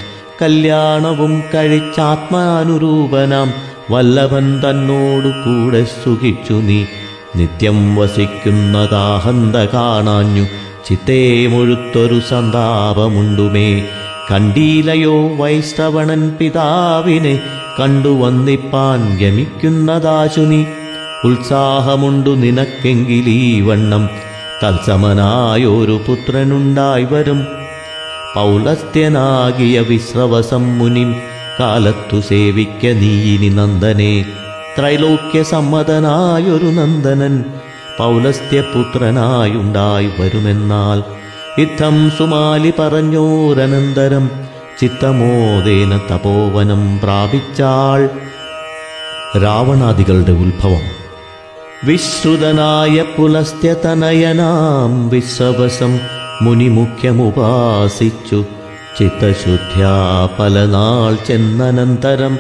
കല്യാണവും 0.43 1.43
കഴിച്ചാത്മാനുരൂപനാം 1.55 3.70
വല്ലഭൻ 3.91 4.61
തന്നോടു 4.61 5.29
കൂടെ 5.29 5.85
സുഖിച്ചു 5.85 6.53
നീ. 6.53 6.85
നിത്യം 7.37 7.97
വസിക്കുന്നതാഹന്ത 7.97 9.57
കാണാഞ്ഞു. 9.57 10.47
ചിത്തേ 10.89 11.47
മുഴുത്തൊരു 11.47 12.21
സന്താപമുണ്ടുമേ. 12.29 13.89
കണ്ടീലയോ 14.31 15.37
വൈഷ്ണവണൻ 15.37 16.37
പിതാവിനെ 16.41 17.41
കണ്ടു 17.81 18.09
വന്നിപ്പാൻ 18.09 19.19
ഗമിക്കുന്നതാശുനി 19.19 20.67
ഉത്സാഹമുണ്ടു 21.25 22.31
നിനക്കെങ്കിലീ 22.31 23.61
വണ്ണം. 23.61 24.09
തത്സമനായൊരു 24.65 26.01
പുത്രനുണ്ടായി 26.07 27.07
വരും. 27.11 27.47
പൗലസ്ത്യനാകിയ 28.35 29.81
വിശ്രവസം 29.81 30.79
മുനിം 30.79 31.30
കാലത്തു 31.59 32.21
സേവിക്ക 32.21 32.87
നീയിനി 32.87 33.49
നന്ദനെ. 33.49 34.25
ത്രൈലോക്യ 34.79 35.43
സമ്മതനായൊരു 35.43 36.65
നന്ദനൻ 36.65 37.45
പൗലസ്ത്യപുത്രനായുണ്ടായി 37.99 40.11
വരുമെന്നാൽ 40.19 41.03
ഇത്തം 41.61 42.13
സുമാലി 42.19 42.73
പറഞ്ഞോരനന്തരം 42.79 44.31
ചിത്തമോദേന 44.81 45.97
തപോവനം 45.97 47.01
പ്രാപിച്ചാൾ 47.03 48.11
രാവണാദികളുടെ 49.43 50.33
ഉത്ഭവം. 50.33 51.01
വിശ്രുതനായ 51.85 53.05
പുലസ്ത്യതനയനാം 53.19 55.09
വിശ്രവസം 55.09 56.01
മുനിമുഖ്യമുപാസിച്ചു. 56.43 58.45
ചിത്തശുദ്ധ്യാ 58.99 60.29
പലനാൾ 60.39 61.17
ചെന്നനന്തരം 61.27 62.39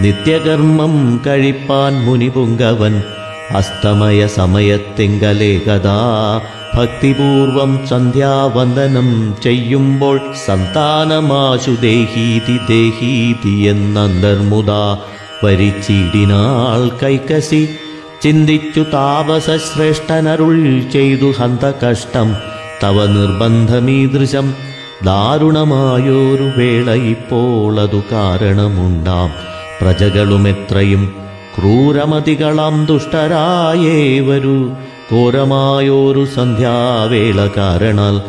നിത്യകർമ്മം 0.00 1.20
കഴിപ്പാൻ 1.26 2.04
മുനിപുങ്കവൻ. 2.04 3.02
അസ്തമയ 3.50 4.26
സമയത്തിങ്കലേകഥാ 4.26 6.40
ഭക്തിപൂർവം 6.74 7.80
സന്ധ്യാവന്ദനം 7.90 9.34
ചെയ്യുമ്പോൾ 9.42 10.20
സന്താനമാശു 10.46 11.70
ദേഹീതി 11.70 12.56
ദേഹീതി 12.56 13.48
എന്നന്തർമുദാ 13.48 14.98
വരിച്ചിടിനാൾ 15.44 16.90
കൈക്കസി. 17.02 17.68
ചിന്തിച്ചു 18.22 18.80
താപസശ്രേഷ്ഠനരുൾ 18.80 20.82
ചെയ്തു 20.92 21.32
ഹന്തകഷ്ടം. 21.38 22.36
തവ 22.82 23.06
നിർബന്ധമീദൃശം 23.06 24.54
ദാരുണമായൊരു 25.04 26.52
വേള 26.56 26.90
ഇപ്പോൾ 26.90 27.80
അതു 27.80 28.02
കാരണമുണ്ടാം. 28.12 29.30
പ്രജകളുമെത്രയും 29.80 31.14
ക്രൂരമതികളാം 31.58 32.86
ദുഷ്ടരായേവരു. 32.86 34.72
ഘോരമായൊരു 35.14 36.24
സന്ധ്യാവേള 36.24 37.50
കാരണാൽ 37.56 38.22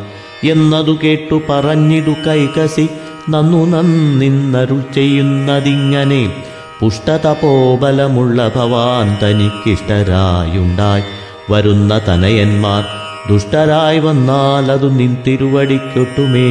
എന്നതു 0.52 0.98
കേട്ടു 1.04 1.42
പറഞ്ഞിടു 1.50 2.14
കൈകസി 2.28 2.90
നന്നു 3.30 3.66
നന്നിന്നരുൾ 3.66 4.82
ചെയ്യുന്നതിങ്ങനെ 4.96 6.44
പുഷ്ടതപോബലമുള്ള 6.80 8.52
ഭവാൻ 8.56 9.18
തനിക്കിഷ്ടരായുണ്ടായി. 9.24 11.04
വരുന്ന 11.52 12.02
തനയന്മാർ 12.08 13.03
ദുഷ്ടരായി 13.30 14.00
വന്നാൽ 14.00 14.72
അതു 14.72 14.88
നിൻ 14.88 15.18
തിരുവടിക്കൊട്ടുമേ. 15.28 16.50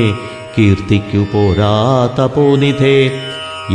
കീർത്തിക്കു 0.59 1.27
പോരാ 1.33 1.75
തപോനിധേ 2.18 3.11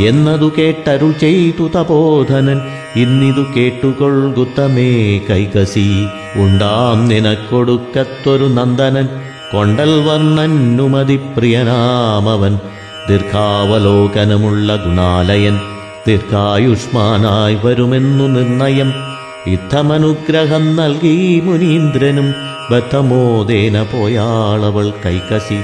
എന്നതു 0.06 0.52
കേട്ടരുൾ 0.58 1.12
ചെയ്തു 1.12 1.70
തപോധനൻ 1.76 2.60
ഇന്നിതു 2.96 3.44
കേട്ടുകൊൾകുത്തമേ 3.56 5.18
കൈകസി 5.30 6.06
ഉണ്ടാം 6.36 7.08
നിനക്കൊടുക്കത്തൊരു 7.08 8.44
നന്ദനൻ 8.44 9.08
കൊണ്ടൽ 9.52 9.92
വർണനുമതി 10.00 11.20
പ്രിയനാമവൻ 11.36 12.58
ദീർഘാവലോകനമുള്ള 13.08 14.76
ഗുണാലയൻ 14.76 15.60
ദീർഘായുഷ്മാനായി 16.06 17.58
വരുമെന്നു 17.64 18.24
നിർണയം. 18.24 18.94
യുദ്ധമനുഗ്രഹം 19.48 20.76
നൽകി 20.76 21.40
മുനീന്ദ്രനും 21.44 22.47
ബദ്ധമോദേന 22.70 23.82
പോയാളവൾ 23.82 24.92
കൈകസി 25.04 25.58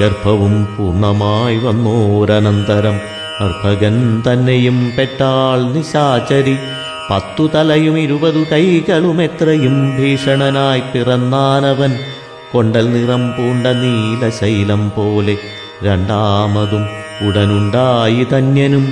ഗർഭവും 0.00 0.68
പൂർണമായി 0.74 1.56
വന്നോരനന്തരം. 1.56 3.00
അർഭകൻ 3.40 4.22
തന്നെയും 4.26 4.92
പെട്ടാൾ 4.98 5.72
നിശാചരി 5.72 6.56
പത്തു 7.10 7.50
തലയും 7.54 7.98
ഇരുപതു 7.98 8.42
കൈകളും 8.52 9.22
എത്രയും 9.22 9.96
ഭീഷണനായി 9.96 10.82
പിറന്നാനവൻ. 10.92 11.92
കൊണ്ടൽ 12.52 12.86
നിറം 12.92 13.32
പൂണ്ട 13.32 13.66
നീലശൈലം 13.66 14.92
പോലെ 14.96 15.36
രണ്ടാമതും 15.82 16.84
ഉടനുണ്ടായി 17.26 18.26
ധന്യനും 18.30 18.86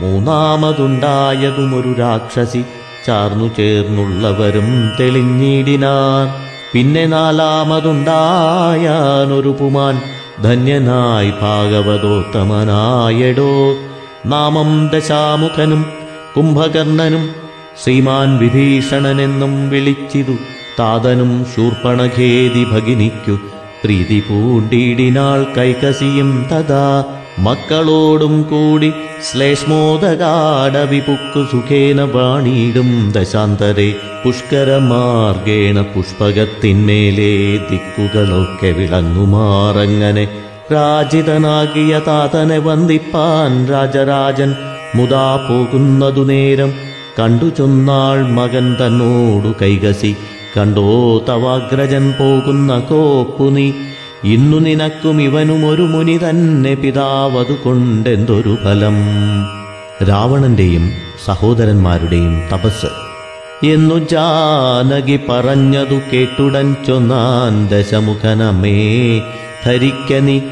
മൂന്നാമതുണ്ടായതും 0.00 1.80
ഒരു 1.80 1.94
രാക്ഷസി 1.98 2.62
ചാർന്നു 3.06 3.54
ചേർന്നുള്ളവരും 3.56 4.70
തെളിഞ്ഞിടിനാർ 5.00 6.49
പിന്നെ 6.74 7.06
നാലാമതുണ്ടായാനൊരു 7.06 9.56
പുമാൻ 9.60 10.02
ധന്യനായി 10.42 11.32
ഭാഗവതോത്തമനായടോ. 11.42 13.74
നാമം 14.26 14.90
ദശാമുഖനും 14.94 15.86
കുംഭകർണനും 16.36 17.30
ശ്രീമാൻ 17.84 18.38
വിഭീഷണനെന്നും 18.38 19.70
വിളിച്ചിതു. 19.70 20.36
താതനും 20.78 21.46
ശൂർപ്പണഖേദി 21.56 22.64
ഭഗിനിക്കു 22.64 23.38
പ്രീതി 23.84 24.22
പൂണ്ടിടിനാൾ 24.30 25.46
കൈകസിയും 25.58 26.46
തഥാ 26.52 27.04
മക്കളോടും 27.38 28.42
കൂടി 28.42 28.92
ശ്ലേഷ്മോദകാടവിപുക്കു 29.24 31.52
സുഖേന 31.52 32.02
വാണിയിടും 32.02 33.10
ദശാന്തരെ 33.10 33.94
പുഷ്കരമാർഗേണ 34.24 35.82
പുഷ്പകത്തിന്മേലെ 35.82 37.58
ദിക്കുകളൊക്കെ 37.70 38.70
വിളങ്ങുമാറങ്ങനെ 38.70 40.28
രാജിതനാകിയ 40.72 42.00
താതനെ 42.06 42.58
വന്ദിപ്പാൻ 42.58 43.66
രാജരാജൻ 43.66 44.54
മുതാ 44.94 45.46
പോകുന്നതു 45.48 46.24
നേരം 46.24 46.72
കണ്ടു 47.18 47.52
ചൊന്നാൾ 47.58 48.30
മകൻ 48.30 48.76
തന്നോടു 48.80 49.54
കൈകസി. 49.62 50.16
കണ്ടോ 50.56 51.24
തവാഗ്രജൻ 51.28 52.14
പോകുന്ന 52.20 52.78
കോപ്പു 52.78 53.50
നീ 53.50 53.72
ഇന്നു 54.24 54.56
നിനക്കും 54.56 55.22
ഇവനും 55.22 55.68
ഒരു 55.68 55.82
മുനി 55.82 56.18
തന്നെ 56.18 56.74
പിതാവതു 56.74 57.56
കൊണ്ടെന്തൊരു 57.64 58.56
ഫലം. 58.64 58.94
രാവണന്റെയും 60.08 60.90
സഹോദരന്മാരുടെയും 61.26 62.42
തപസ്. 62.52 63.10
എന്നു 63.66 64.08
ജാനകി 64.08 65.20
പറഞ്ഞതു 65.28 66.00
കേട്ടുടൻ 66.12 66.76
ചൊന്നാൻ 66.88 67.68
ദശമുഖനമേ 67.68 69.20
ധരിക്കനി 69.66 70.42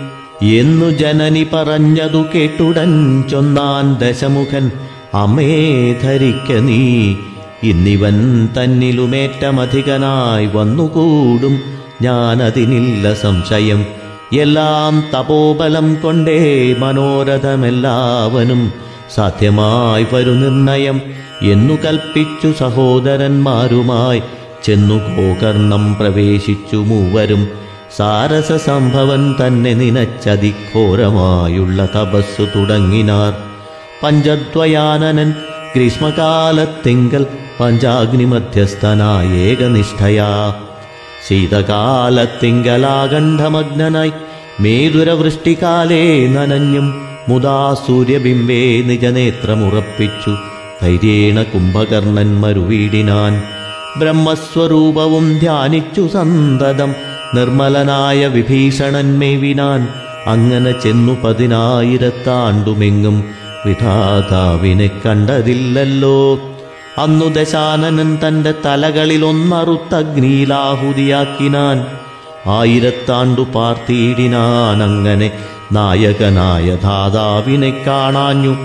എന്നു 0.42 0.90
ജനനി 0.90 1.46
പറഞ്ഞതു 1.52 2.24
കേട്ടുടൻ 2.34 3.24
ചൊന്നാൻ 3.30 3.94
ദശമുഖൻ 3.94 4.70
അമേ 5.14 5.94
ധരിക്ക 6.02 6.52
നീ. 6.52 7.14
ഇന്നിവൻ 7.62 8.46
തന്നിലുമേറ്റമധികനായി 8.46 10.46
വന്നുകൂടും. 10.46 11.77
ഞാനതിനില്ല 12.02 13.14
സംശയം. 13.14 13.86
എല്ലാം 14.38 15.04
തപോബലം 15.14 15.98
കൊണ്ടേ 16.02 16.74
മനോരഥമെല്ലാവനും 16.78 18.72
സാധ്യമായി 19.14 20.06
വരു 20.12 20.30
നിർണയം. 20.30 21.00
എന്നു 21.42 21.74
കൽപ്പിച്ചു 21.74 22.54
സഹോദരന്മാരുമായി 22.58 24.22
ചെന്നു 24.64 24.94
ഗോകർണം 24.94 25.94
പ്രവേശിച്ചു 25.94 26.76
മൂവരും. 26.76 27.48
സാരസ 27.96 28.52
സംഭവൻ 28.52 29.34
തന്നെ 29.46 29.74
നിനച്ചതിഘോരമായുള്ള 29.74 31.84
തപസ്സു 31.84 32.58
തുടങ്ങിനാർ. 32.58 33.34
പഞ്ചദ്വയാനനൻ 34.02 35.34
ഗ്രീഷ്മകാലത്തിങ്കൽ 35.76 37.26
പഞ്ചാഗ്നി 37.60 38.24
ഏകനിഷ്ഠയാ 39.22 40.54
ശീതകാലത്തിങ്കലാകണ്ഠമഗ്നനായി 41.28 44.12
മേതുരവൃഷ്ടികാലേ 44.60 46.26
നനഞ്ഞും 46.26 47.06
മുതാ 47.28 47.76
സൂര്യബിംബേ 47.86 48.82
നിജനേത്രമുറപ്പിച്ചു. 48.82 50.36
ധൈര്യേണ 50.82 51.42
കുംഭകർണൻ 51.42 52.40
മരുവീടിനാൻ 52.40 53.42
ബ്രഹ്മസ്വരൂപവും 53.98 55.38
ധ്യാനിച്ചു 55.38 56.08
സന്തതം. 56.12 56.94
നിർമ്മലനായ 57.34 58.26
വിഭീഷണൻ 58.26 59.18
മേവിനാൻ 59.18 59.88
അങ്ങനെ 60.26 60.80
ചെന്നു 60.80 61.24
പതിനായിരത്താണ്ടുമെങ്ങും 61.24 63.24
വിധാതാവിനെ 63.66 64.90
കണ്ടതില്ലല്ലോ. 65.06 66.40
അന്നു 66.98 67.24
ദശാനനൻ 67.24 68.18
തന്റെ 68.26 68.54
തലകളിൽ 68.66 69.24
ഒന്നറുത്തഗ്നിയിലാഹുതിയാക്കിനാൻ 69.24 71.86
ആയിരത്താണ്ടു 72.46 73.40
പാർത്തിയിടിനാൻ 73.40 74.82
അങ്ങനെ 74.82 75.30
നായകനായ 75.72 76.74
ധാതാവിനെ 76.74 77.82
കാണാഞ്ഞു. 77.86 78.56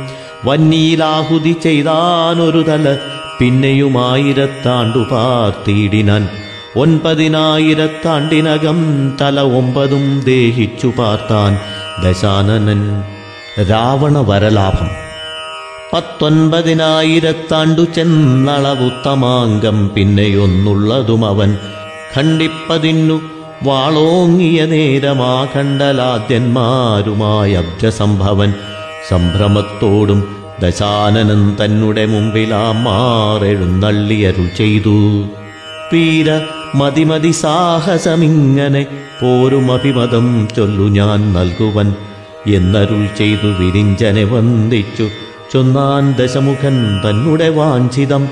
വന്നിയിലാഹുതി 0.45 1.55
ചെയ്താനൊരു 1.63 2.65
തല 2.69 2.97
പിന്നെയും 3.39 4.11
ആയിരത്താണ്ടു 4.11 4.97
പാർത്തിയിടിനാൻ. 4.97 6.29
ഒൻപതിനായിരത്താണ്ടിനകം 6.75 8.79
തല 9.21 9.41
ഒമ്പതും 9.41 10.21
ദേഹിച്ചു 10.25 10.93
പാർത്താൻ 10.99 11.57
ദശാനനൻ 12.03 13.03
രാവണ 13.69 14.17
വരലാഭം. 14.17 15.02
പത്തൊൻപതിനായിരത്താണ്ടു 15.93 17.83
ചെന്നളവുത്തമാങ്കം 17.95 19.89
പിന്നെയൊന്നുള്ളതും 19.89 21.25
അവൻ 21.25 21.57
ഖണ്ഡിപ്പതിന്നു 22.17 23.21
വാളോങ്ങിയ 23.63 24.65
നേരമാ 24.65 25.47
കണ്ടലാദ്യന്മാരുമായ 25.55 27.53
അബ്ജസംഭവൻ 27.53 28.53
സംഭ്രമത്തോടും 29.09 30.35
ദശാനനൻ 30.61 31.57
തന്നെ 31.61 32.45
മാറെഴുന്നള്ളിയരു 32.71 34.47
ചെയ്തു. 34.57 34.95
വീര 35.93 36.41
മതിമതി 36.75 37.31
സാഹസമിങ്ങനെ 37.31 38.85
പോരുമഭിമതം 39.21 40.47
ചൊല്ലു 40.57 40.83
ഞാൻ 40.83 41.33
നൽകുവൻ 41.33 41.95
എന്നരുൾ 42.47 43.07
ചെയ്തു 43.17 43.47
വിരിഞ്ചനെ 43.47 44.23
വന്ദിച്ചു. 44.23 45.07
ചൊന്നാൻ 45.53 46.13
ദശമുഖൻ 46.13 47.01
തന്നുടെ 47.05 47.49
വാഞ്ചിതം. 47.49 48.29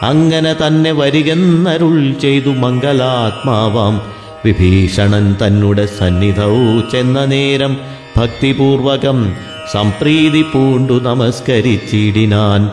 അങ്ങനെ 0.01 0.55
തന്നെ 0.67 0.91
വരികെന്നരുൾ 0.91 2.13
ചെയ്തു 2.21 2.49
മംഗലാത്മാവാം. 2.49 4.01
വിഭീഷണൻ 4.45 5.35
തന്നുടെ 5.41 5.85
സന്നിധൗ 5.85 6.81
ചെന്ന 6.91 7.25
നേരം 7.25 7.77
ഭക്തിപൂർവകം 8.17 9.33
സംപ്രീതി 9.73 10.41
പൂണ്ടു 10.41 10.93
നമസ്കരിച്ചിടിനാൻ. 10.93 12.71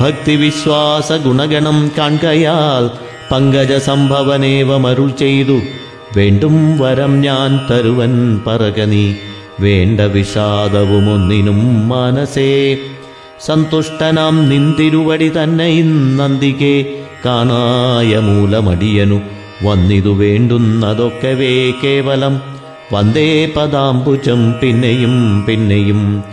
ഭക്തിവിശ്വാസ 0.00 1.12
ഗുണഗണം 1.12 1.92
കാൺകയാൽ 1.98 2.90
പങ്കജ 3.32 3.72
സംഭവനേവമരുൾ 3.72 5.10
ചെയ്തു. 5.10 5.60
വേണ്ടും 6.16 6.78
വരം 6.78 7.20
ഞാൻ 7.20 7.60
തരുവൻ 7.70 8.40
പറകനി. 8.46 9.16
വേണ്ട 9.60 10.00
വിഷാദവുമൊന്നിനും 10.00 11.88
മനസ്സേ 11.88 12.78
സന്തുഷ്ടനാം 13.46 14.48
നിന്തിരുവടി 14.48 15.28
തന്നെ 15.28 15.66
ഇന്നന്തികെ 15.66 16.94
കാണായ 17.26 18.18
മൂലമടിയനു 18.18 19.20
വന്നിതു 19.62 20.08
വേണ്ടുന്നതൊക്കവേ 20.08 21.72
കേവലം. 21.84 22.42
വന്ദേ 22.92 23.52
പദാംബുജം 23.56 24.54
പിന്നെയും 24.62 25.44
പിന്നെയും. 25.48 26.24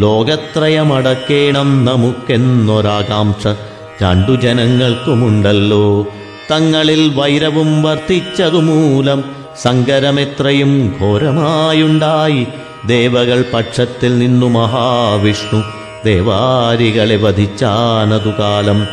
ലോകത്രയമടക്കേണം 0.02 1.86
നമുക്കെന്നൊരാകാംക്ഷ 1.86 3.48
രണ്ടു 4.04 4.32
ജനങ്ങൾക്കുമുണ്ടല്ലോ. 4.32 6.08
തങ്ങളിൽ 6.52 7.12
വൈരവും 7.16 7.84
വർദ്ധിച്ചതുമൂലം 7.84 9.41
സങ്കരമെത്രയും 9.64 10.96
ഘോരമായുണ്ടായി. 11.02 12.48
ദേവകൾ 12.86 13.46
പക്ഷത്തിൽ 13.54 14.20
നിന്നു 14.20 14.48
മഹാവിഷ്ണു 14.48 15.64
ദേവാരികളെ 16.06 17.16
വധിച്ചാനതു 17.16 18.32
കാലം 18.40 18.88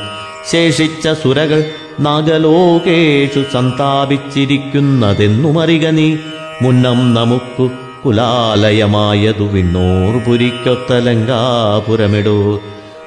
ശേഷിച്ച 0.52 1.08
സുരകൾ 1.08 1.64
നാഗലോകേഷു 2.00 3.44
സന്താപിച്ചിരിക്കുന്നതെന്നുമറിക 3.52 5.88
നീ. 5.88 6.16
മുന്നം 6.62 7.14
നമുക്കു 7.14 7.70
കുലാലയമായതു 8.04 9.42
വിണ്ണൂർ 9.42 10.24
പുരിക്കൊത്തലങ്കാപുരമിടോ 10.24 12.60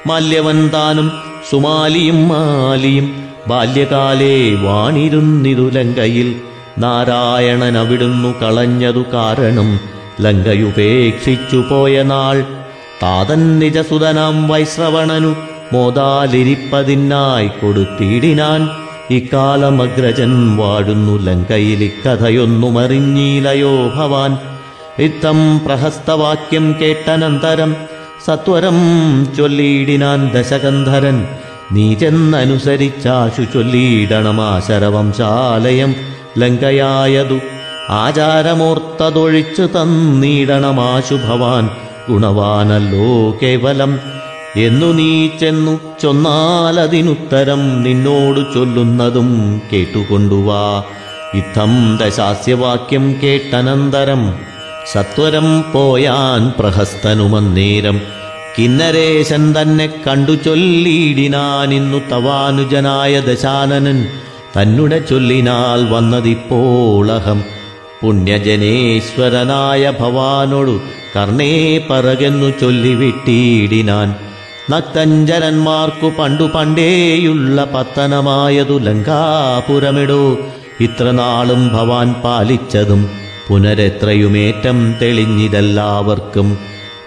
മാല്യവൻ 0.07 0.69
താനും 0.69 1.11
സുമാലിയും 1.51 2.27
മാലിയും 2.27 3.29
ബാല്യകാലേ 3.47 4.55
വാണിരുന്നിതു 4.55 5.69
ലങ്കയിൽ 5.69 6.41
നാരായണൻ 6.81 7.77
അവിടുന്നു 7.77 8.33
കളഞ്ഞതു 8.41 9.03
കാരണം 9.13 9.79
ലങ്കയുപേക്ഷിച്ചു 10.21 11.63
പോയ 11.71 12.03
നാൾ. 12.03 12.45
താതൻ 13.03 13.59
നിജസുതനാം 13.59 14.47
വൈശ്രവണനു 14.47 15.35
മോതാലിരിപ്പതിനായി 15.73 17.47
കൊടുത്തിടിനാൻ. 17.47 18.69
ഇക്കാലമഗ്രജൻ 19.09 20.57
വാഴുന്നു 20.57 21.23
ലങ്കയിൽ 21.23 21.83
ഇക്കഥയൊന്നുമറിഞ്ഞീലയോ 21.83 23.91
ഭവാൻ. 23.95 24.37
ഇത്തം 24.99 25.61
പ്രഹസ്തവാക്യം 25.65 26.75
കേട്ടനന്തരം 26.81 27.75
സത്വരം 28.25 28.75
ചൊല്ലിയിടിനാൻ 29.37 30.29
ദശകന്ധരൻ. 30.29 31.27
നീ 31.71 31.93
ചെന്നനുസരിച്ചാശു 31.93 33.41
ചൊല്ലിയിടണമാശരവംശാലയം 33.41 35.95
ലങ്കയായതു 36.37 37.39
ആചാരമോർത്തതൊഴിച്ചു 37.89 39.61
തന്നീടണമാശു 39.61 41.15
ഭവാൻ 41.15 41.69
ഗുണവാനല്ലോ 42.09 43.37
കേവലം. 43.43 43.99
എന്നു 44.55 44.85
നീ 44.85 45.27
ചെന്നു 45.27 45.79
ചൊന്നാലതിനുത്തരം 46.01 47.83
നിന്നോടു 47.83 48.39
ചൊല്ലുന്നതും 48.39 49.61
കേട്ടുകൊണ്ടുവാ. 49.73 50.83
ഇത്തം 51.33 51.99
ദശാസ്യവാക്യം 52.01 53.15
കേട്ടനന്തരം 53.23 54.33
സത്വരം 54.91 55.71
പോയാൻ 55.71 56.53
പ്രഹസ്തനുമന്നേരം. 56.59 58.01
കിന്നരേശൻ 58.59 59.61
തന്നെ 59.61 59.93
കണ്ടു 60.07 60.31
ചൊല്ലിയിടിനാനിന്നു 60.31 61.97
തവാനുജനായ 62.11 63.19
ദശാനനൻ 63.19 64.07
തന്നുടെ 64.57 65.03
ചൊല്ലിനാൽ 65.09 65.93
വന്നതിപ്പോളഹം 65.93 67.43
പുണ്യജനേശ്വരനായ 68.01 69.93
ഭവാനോടു 69.99 70.79
കർണേ 71.15 71.81
പറകെന്നു 71.89 72.53
ചൊല്ലിവിട്ടിടിനാൻ. 72.61 74.15
നക്തഞ്ചരന്മാർക്കു 74.71 76.11
പണ്ടു 76.19 76.43
പണ്ടേയുള്ള 76.43 77.67
പത്തനമായതു 77.75 78.79
ലങ്കാപുരമിടോ. 78.79 80.37
ഇത്രനാളും 80.79 81.67
ഭവാൻ 81.67 82.13
പാലിച്ചതും 82.13 83.09
പുനരെത്രയുമേറ്റം 83.47 84.95
തെളിഞ്ഞിതെല്ലാവർക്കും. 85.01 86.57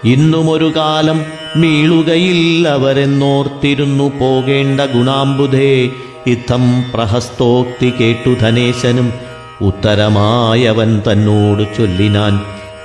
ഇന്നുമൊരു 0.03 0.73
കാലം 0.75 1.25
മീളുകയില്ലവരെന്നോർത്തിരുന്നു 1.55 4.03
പോകേണ്ട 4.03 4.81
ഗുണാംബുധേ. 4.81 5.89
ഇത്തം 6.27 6.83
പ്രഹസ്തോക്തി 6.93 7.89
കേട്ടു 7.89 8.29
ധനേശനും. 8.29 9.13
ഉത്തരമായവൻ 9.61 11.01
തന്നോട് 11.11 11.77
ചൊല്ലിനാൻ 11.77 12.41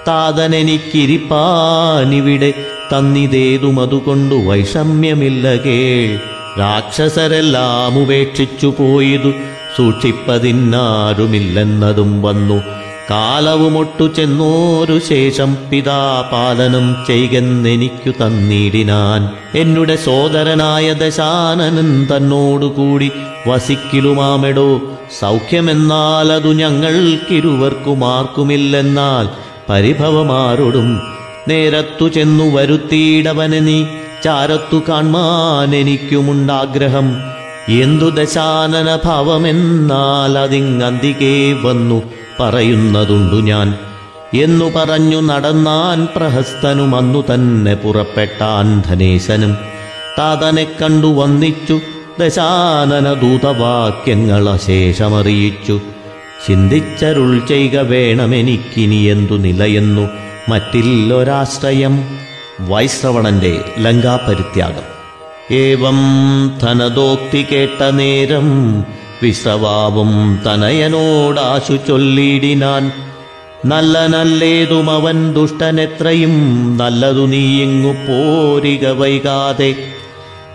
താതനെനിക്കിരിപ്പാനിവിടെ 0.08 2.54
തന്നിതേതും 2.92 3.80
അതുകൊണ്ടു 3.80 4.34
വൈഷമ്യമില്ല 4.34 5.56
കേൾ. 5.56 6.18
രാക്ഷസരെല്ലാം 6.58 8.02
ഉപേക്ഷിച്ചു 8.02 8.74
പോയതു 8.78 9.32
സൂക്ഷിപ്പതിന്നാരുമില്ലെന്നതും 9.76 12.22
വന്നു. 12.22 12.79
കാലവുമൊട്ടു 13.10 14.10
ചെന്നോരു 14.16 15.00
ശേഷം 15.08 15.56
പിതാപാലനം 15.70 16.96
ചെയ്കെന്നെനിക്കു 17.06 18.10
തന്നിടിനാൻ. 18.10 19.30
എന്നുടെ 19.60 19.96
സോദരനായ 19.96 20.92
ദശാനനൻ 20.92 22.06
തന്നോടുകൂടി 22.06 23.10
വസിക്കിലുമാമെടോ. 23.48 24.80
സൗഖ്യമെന്നാൽ 25.20 26.32
അതു 26.32 26.48
ഞങ്ങൾക്കിരുവർക്കുമാർക്കുമില്ലെന്നാൽ 26.48 29.28
പരിഭവമാരോടും 29.68 31.02
നേരത്തു 31.48 32.08
ചെന്നു 32.08 32.44
വരുത്തിയിടവനെ 32.44 33.58
നീ 33.58 33.84
ചാരത്തു 34.24 34.82
കാൺമാൻ 34.88 35.76
എനിക്കുമുണ്ടാഗ്രഹം 35.76 37.16
എന്തു 37.68 38.10
ദശാനന 38.10 38.98
ഭാവമെന്നാൽ 39.04 40.38
അതിങ്ങന്തികേ 40.38 41.52
വന്നു. 41.52 42.02
പറയുന്നതുണ്ടു 42.40 43.36
ഞാൻ. 43.36 43.78
എന്നു 44.34 44.64
പറഞ്ഞു 44.64 45.20
നടന്നാൻ 45.20 46.08
പ്രഹസ്തനും 46.16 46.96
അന്നു 46.96 47.24
തന്നെ 47.34 47.74
പുറപ്പെട്ട 47.74 48.40
ധനേശനും 48.86 49.56
താതനെ 50.18 50.64
കണ്ടു 50.64 51.06
വന്നിച്ചു 51.06 51.80
ദശാനന 52.20 53.12
ദൂതവാക്യങ്ങൾ 53.12 54.48
അശേഷമറിയിച്ചു. 54.48 55.80
ചിന്തിച്ചരുൾ 56.48 57.46
ചെയ്ക 57.46 57.76
വേണമെനിക്കിനി 57.76 58.94
എന്തു 58.94 59.32
നിലയെന്നു 59.32 60.08
മറ്റില്ലൊരാശ്രയം. 60.48 62.18
വൈശ്രവണന്റെ 62.60 63.64
ലങ്കാപരിത്യാഗം. 63.78 65.00
ഏവം 65.54 65.98
ധനദോക്തി 66.62 67.46
കേട്ട 67.52 67.84
നേരം 67.84 68.80
വിശ്രവാവും 69.22 70.42
തനയനോടാശു 70.46 71.78
ചൊല്ലിടിനാൻ. 71.88 72.92
നല്ല 73.64 74.06
നല്ലേതും 74.06 74.90
അവൻ 74.90 75.34
ദുഷ്ടനെത്രയും 75.34 76.76
നല്ലതു 76.76 77.26
നീയിങ്ങു 77.26 77.88
പോരിക 77.88 78.88
വൈകാതെ. 78.88 79.74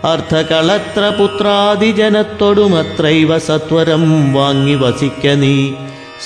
അർത്ഥകളത്ര 0.04 1.12
പുത്രാദിജനത്തോടുമത്രൈവ 1.20 3.38
സത്വരം 3.38 4.32
വാങ്ങി 4.32 4.74
വസിക്ക 4.74 5.26
നീ. 5.26 5.72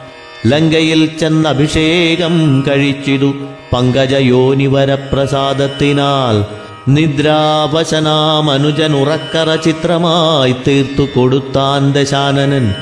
ലങ്കയിൽ 0.47 1.17
ചെന്നഭിഷേകം 1.17 2.63
കഴിച്ചിതു 2.67 3.33
പങ്കജയോനിവരപ്രസാദത്തിനാൽ 3.73 6.54
നിദ്രാവശനാമനുജനുറക്കറ 6.87 9.55
ചിത്രമായി 9.55 10.55
തീർത്തു 10.67 11.01
കൊടുത്താൻ 11.01 11.93
ദശാനനൻ. 11.93 12.73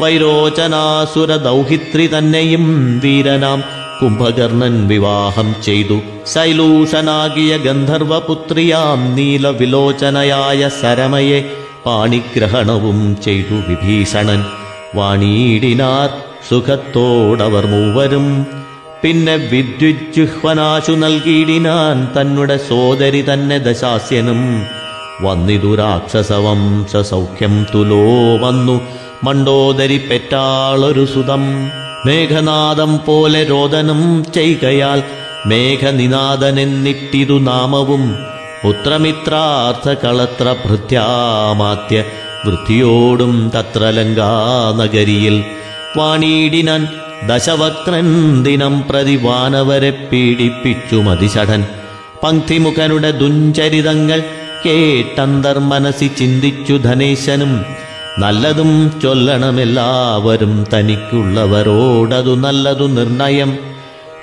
വൈരോചനാസുര 0.00 1.36
ദൗഹിത്രി 1.36 2.06
തന്നെയും 2.06 3.00
വീരനാം. 3.00 3.62
കുംഭകർണൻ 4.02 4.88
വിവാഹം 4.88 5.54
ചെയ്തു. 5.64 6.00
ശൈലൂഷനാകിയ 6.34 7.56
ഗന്ധർവപുത്രിയാം 7.56 9.14
നീലവിലോചനയായ 9.14 10.68
സരമയെ 10.68 11.52
പാണിഗ്രഹണവും 11.88 13.16
ചെയ്തു 13.24 13.54
വിഭീഷണൻ. 13.54 14.44
വാണീടിനാർ 14.94 16.10
സുഖത്തോടവർ 16.48 17.66
മൂവരും. 17.66 18.46
പിന്നെ 19.02 19.36
വിദ്യുജ്ജുഹ്വനാശു 19.36 20.92
നൽകിയിടിനാൻ 20.92 22.20
തന്നുടെ 22.20 22.56
സോദരി 22.56 23.24
തന്നെ 23.32 23.58
ദശാസ്യനും. 23.58 24.62
വന്നിതു 25.20 25.74
രാക്ഷസവംശ 25.74 26.96
സൗഖ്യം 26.96 27.66
തുലോ 27.74 28.36
വന്നു. 28.46 28.80
മണ്ടോദരി 29.24 29.98
പെറ്റാളൊരു 29.98 31.04
സുതം. 31.04 31.64
മേഘനാദം 32.06 33.00
പോലെ 33.06 33.44
രോദനം 33.44 34.24
ചെയ്കയാൽ 34.34 35.02
മേഘനിനാദനെന്നിട്ടിതു 35.46 37.38
നാമവും. 37.38 38.37
പുത്രമിത്രാർത്ഥ 38.62 39.88
കളത്ര 40.04 40.54
ഭൃത്യാമാത്യ 40.66 42.04
വൃത്തിയോടും 42.46 43.52
തത്ര 43.54 43.90
ലങ്കാനഗരിയിൽ 43.90 45.44
വാണീടിനൻ 45.96 46.86
ദശവക്രൻ 47.28 48.08
ദിനം 48.42 48.84
പ്രതി 48.90 49.16
വാനവരെ 49.16 49.90
പീഡിപ്പിച്ചു 49.90 50.96
മതിഷഠൻ 50.96 51.64
പങ്ക്തിമുഖനുടെ 52.24 53.10
ദുഞ്ചരിതങ്ങൾ 53.10 54.20
കേട്ടന്തർ 54.66 55.58
മനസ്സി 55.58 56.06
ചിന്തിച്ചു 56.18 56.74
ധനേശനും. 56.74 57.64
നല്ലതും 58.18 59.00
ചൊല്ലണമെല്ലാവരും 59.02 60.66
തനിക്കുള്ളവരോടതു 60.74 62.34
നല്ലതു 62.34 62.86
നിർണയം 62.86 63.58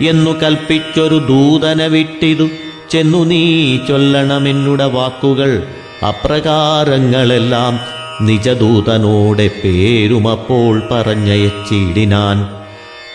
എന്നു 0.05 0.31
കൽപ്പിച്ചൊരു 0.31 1.15
ദൂതനെ 1.29 1.87
വിട്ടിതു. 1.87 2.47
ചെന്നു 2.91 3.17
നീ 3.17 3.77
ചൊല്ലണമെന്നുടെ 3.77 4.85
വാക്കുകൾ 4.85 5.63
അപ്രകാരങ്ങളെല്ലാം 6.07 7.79
നിജദൂതനോടെ 8.21 9.49
പേരുമപ്പോൾ 9.63 10.81
പറഞ്ഞയച്ചിടിനാൻ. 10.91 12.47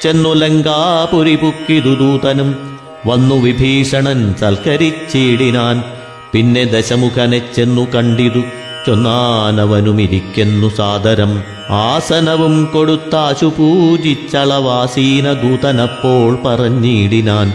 ചെന്നു 0.03 0.35
ലങ്കാപുരി 0.35 1.37
പുക്കിതുദൂതനും 1.37 2.79
വന്നു 3.07 3.35
വിഭീഷണൻ 3.35 4.35
സൽക്കരിച്ചിടിനാൻ. 4.41 5.85
പിന്നെ 6.33 6.65
ദശമുഖനെ 6.65 7.43
ചെന്നു 7.57 7.87
കണ്ടിതു 7.95 8.41
ചൊന്നാനവനുമിരിക്കുന്നു 8.87 10.69
സാദരം. 10.77 11.43
ആസനവും 11.71 12.71
കൊടുത്താശു 12.75 13.47
പൂജിച്ചളവാസീന 13.47 15.33
ദൂതനപ്പോൾ 15.33 16.39
പറഞ്ഞിടിനാൻ. 16.47 17.53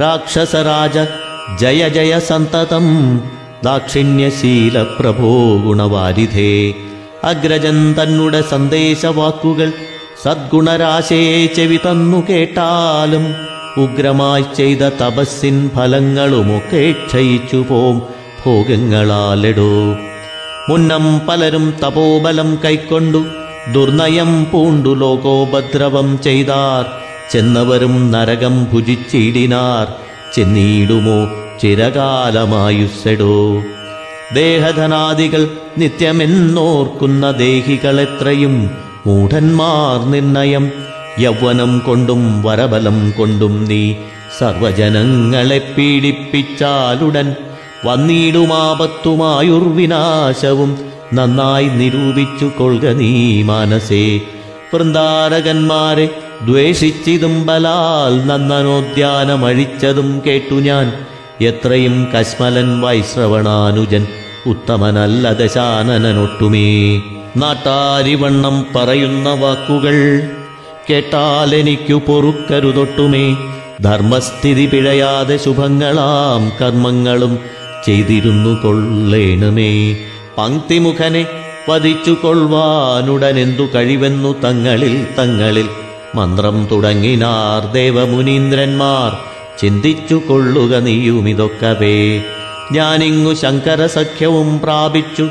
രാക്ഷസരാജ 0.00 0.98
ജയ 1.52 1.88
ജയ 1.88 2.18
സന്തതം 2.18 3.20
ദാക്ഷിണ്യശീല 3.64 4.82
പ്രഭോ 4.82 5.56
ഗുണവാരിധേ. 5.56 6.74
അഗ്രജൻ 7.24 7.92
തന്നുടെ 7.92 8.42
സന്ദേശവാക്കുകൾ 8.50 9.72
സദ്ഗുണരാശയെ 10.24 11.46
ചെവി 11.46 11.76
തന്നു 11.76 12.26
കേട്ടാലും 12.30 13.34
ഉഗ്രമായി 13.84 14.44
ചെയ്ത 14.56 14.78
തപസ്സിൻ 14.78 15.70
ഫലങ്ങളുമൊക്കെ 15.76 16.94
ക്ഷയിച്ചു 17.06 17.66
പോം 17.70 18.02
ഭോഗങ്ങളാലെടോ. 18.46 19.96
മുന്നം 20.68 21.26
പലരും 21.28 21.74
തപോബലം 21.82 22.58
കൈക്കൊണ്ടു 22.64 23.24
ദുർനയം 23.72 24.46
പൂണ്ടു 24.50 24.88
ലോകോപദ്രവം 24.88 26.22
ചെയ്താർ. 26.22 26.84
ചെന്നവരും 27.32 28.10
നരകം 28.10 28.66
ഭുജിച്ചിടിനാർ. 28.72 30.03
ചെന്നീടുമോ? 30.34 31.28
ചിരകാലമായുസ്സെടോ? 31.62 33.62
ദേഹധനാദികൾ 34.34 35.48
നിത്യമെന്നോർക്കുന്ന 35.78 37.30
ദേഹികളെത്രയും 37.30 38.70
മൂഢന്മാർ 39.06 40.10
നിർണയം. 40.10 40.72
യൗവനം 41.18 41.78
കൊണ്ടും 41.78 42.42
വരബലം 42.42 43.10
കൊണ്ടും 43.10 43.64
നീ 43.64 43.94
സർവജനങ്ങളെ 44.38 45.74
പീഡിപ്പിച്ചാലുടൻ 45.78 47.34
വന്നിടുമാപത്തുമായുർവിനാശവും 47.84 50.78
നന്നായി 51.14 51.64
നിരൂപിച്ചു 51.64 52.50
കൊള്ളുക 52.58 52.92
നീ 52.92 53.42
മാനസേ. 53.42 54.20
വൃന്ദാരകന്മാരെ 54.74 56.08
ദ്വേഷിച്ചിതും 56.42 57.46
ബലാൽ 57.46 58.26
നന്ദനോദ്യാനമഴിച്ചതും 58.26 60.22
കേട്ടു 60.26 60.54
ഞാൻ. 60.54 60.92
എത്രയും 61.40 62.08
കശ്മലൻ 62.14 62.80
വൈശ്രവണാനുജൻ 62.80 64.06
ഉത്തമനല്ല 64.46 65.32
ദശാനനനൊട്ടുമേ. 65.32 66.96
നാട്ടാരിവണ്ണം 67.36 68.66
പറയുന്ന 68.76 69.28
വാക്കുകൾ 69.28 70.28
കേട്ടാൽ 70.90 71.54
എനിക്കു 71.54 71.92
പൊറുക്കരുതൊട്ടുമേ. 71.92 73.36
ധർമ്മസ്ഥിതി 73.80 74.66
പിഴയാതെ 74.66 75.36
ശുഭങ്ങളാം 75.36 76.52
കർമ്മങ്ങളും 76.60 77.38
ചെയ്തിരുന്നു 77.86 78.66
കൊള്ളേണമേ. 78.66 79.92
പങ്ക്തിമുഖനെ 80.38 81.26
വധിച്ചു 81.70 82.16
കൊള്ളുവാനുടനെന്തു 82.22 83.62
കഴിവെന്നു 83.74 84.42
തങ്ങളിൽ 84.42 85.06
തങ്ങളിൽ 85.18 85.68
മന്ത്രം 86.14 86.68
തുടങ്ങിനാർ 86.72 87.72
ദേവമുനീന്ദ്രന്മാർ. 87.72 89.16
ചിന്തിച്ചു 89.60 90.22
കൊള്ളുക 90.28 90.78
നീയുമിതൊക്കവേ. 90.78 92.22
ഞാനിങ്ങു 92.72 93.34
ശങ്കരസഖ്യവും 93.34 94.60
പ്രാപിച്ചു. 94.60 95.28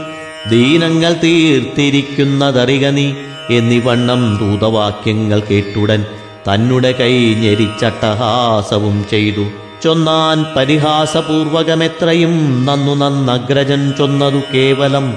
ദീനങ്ങൾ 0.50 1.14
തീർത്തിരിക്കുന്നതറിക 1.14 2.88
നീ 2.88 3.14
എന്നിവണ്ണം 3.50 4.38
ദൂതവാക്യങ്ങൾ 4.38 5.40
കേട്ടുടൻ 5.40 6.06
തന്നുടെ 6.48 6.92
കൈ 6.92 7.34
ഞെരിച്ചട്ടഹാസവും 7.34 9.06
ചെയ്തു. 9.12 9.46
ചൊന്നാൻ 9.84 10.46
പരിഹാസപൂർവകമെത്രയും 10.56 12.66
നന്നു 12.66 12.94
നന്നഗ്രജൻ 12.94 13.94
ചൊന്നതു 13.98 14.42
കേവലം 14.54 15.14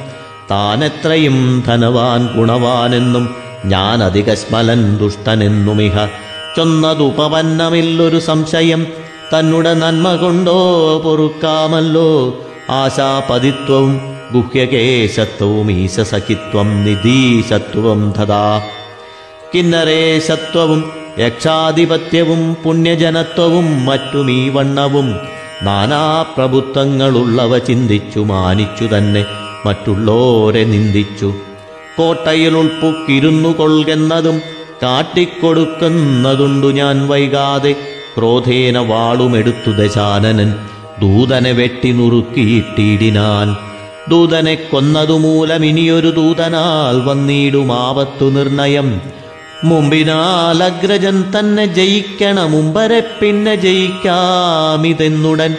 താനെത്രയും 0.51 1.65
ധനവാൻ 1.67 2.29
ഗുണവാനെന്നും 2.37 3.46
ഞാൻ 3.65 4.05
അധികസ്മലൻ 4.05 4.97
ദുഷ്ടനെന്നുമിഹ. 4.97 6.07
ചൊന്നതുപവന്നമില്ലൊരു 6.57 8.19
സംശയം. 8.19 8.87
തന്നുടെ 9.35 9.75
നന്മ 9.75 10.17
കൊണ്ടോ 10.17 10.99
പൊറുക്കാമല്ലോ. 10.99 12.39
ആശാപതിത്വവും 12.71 14.17
ഗുഹ്യകേശത്വവും 14.33 15.73
ഈശസഖിത്വം 15.73 16.85
നിധീശത്വം 16.85 18.15
തഥാ. 18.19 18.63
കിന്നരേശത്വവും 19.55 20.93
യക്ഷാധിപത്യവും 21.19 22.57
പുണ്യജനത്വവും 22.65 23.87
മറ്റും 23.87 24.31
ഈ 24.31 24.49
വണ്ണവും 24.49 25.19
നാനാപ്രഭുത്വങ്ങളുള്ളവ 25.63 27.59
ചിന്തിച്ചു 27.59 28.21
മാനിച്ചു 28.21 28.85
തന്നെ. 28.85 29.27
മറ്റുള്ളോരെ 29.67 30.65
നിന്ദിച്ചു. 30.65 31.35
കോട്ടയിൽ 31.99 32.57
ഉൾപ്പുക്കിരുന്നു 32.57 33.49
കൊള്ളുന്നതും 33.49 34.41
കാട്ടിക്കൊടുക്കുന്നതുണ്ടു 34.83 36.67
ഞാൻ 36.67 37.09
വൈകാതെ. 37.09 37.75
ക്രോധേന 38.19 38.79
വാളുമെടുത്തു 38.79 39.71
ദശാനനൻ. 39.71 40.55
ദൂതനെ 41.03 41.53
വെട്ടി 41.53 41.93
നുറുക്കിയിട്ടിടിനാൻ. 41.93 43.57
ദൂതനെ 44.11 44.55
കൊന്നതുമൂലം 44.55 45.67
ഇനിയൊരു 45.67 46.11
ദൂതനാൽ 46.11 47.01
വന്നിടുമാവത്തു 47.01 48.31
നിർണയം. 48.31 49.01
മുമ്പിനാൽ 49.65 50.65
അഗ്രജൻ 50.65 51.33
തന്നെ 51.39 51.67
ജയിക്കണം 51.67 52.53
മുമ്പരെ 52.53 53.03
പിന്നെ 53.21 53.55
ജയിക്കാമിതെന്നുടൻ 53.55 55.57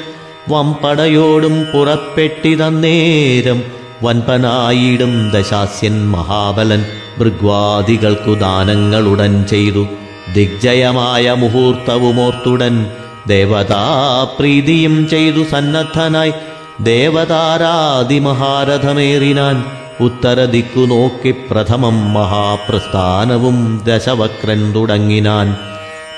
വമ്പടയോടും 0.50 1.66
പുറപ്പെട്ടിതന്നേരം 1.74 3.77
വൻപനായിടും 4.04 5.30
ദശാസ്യൻ 5.30 6.12
മഹാബലൻ 6.12 6.86
ഭൃഗ്വാദികൾക്കു 7.18 8.32
ദാനങ്ങളുടൻ 8.32 9.46
ചെയ്തു. 9.46 9.88
ദിഗ്ജയമായ 10.34 11.34
മുഹൂർത്തവുമോർത്തുടൻ 11.34 12.92
ദേവതാപ്രീതിയും 13.28 15.10
ചെയ്തു 15.10 15.46
സന്നദ്ധനായി. 15.52 16.34
ദേവതാരാതിമഹാരഥമേറിനാൻ 16.82 19.64
ഉത്തരദിക്കു 20.00 20.80
നോക്കി 20.80 21.36
പ്രഥമം 21.52 22.14
മഹാപ്രസ്ഥാനവും 22.14 23.82
ദശവക്രൻ 23.88 24.74
തുടങ്ങിനാൻ. 24.74 25.58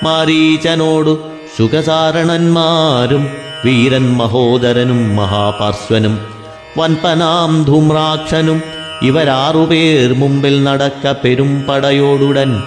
മാരീചനോടു 0.02 1.18
സുഖസാരണന്മാരും 1.58 3.30
വീരൻ 3.64 4.16
മഹോദരനും 4.16 5.16
മഹാപാർശ്വനും 5.16 6.39
വൻപനാം 6.76 7.64
ധൂമ്രാക്ഷനും 7.64 8.62
ഇവരാറുപേർ 9.02 10.14
മുമ്പിൽ 10.14 10.64
നടക്ക 10.64 11.14
പെരുംപടയോടുടൻ 11.24 12.62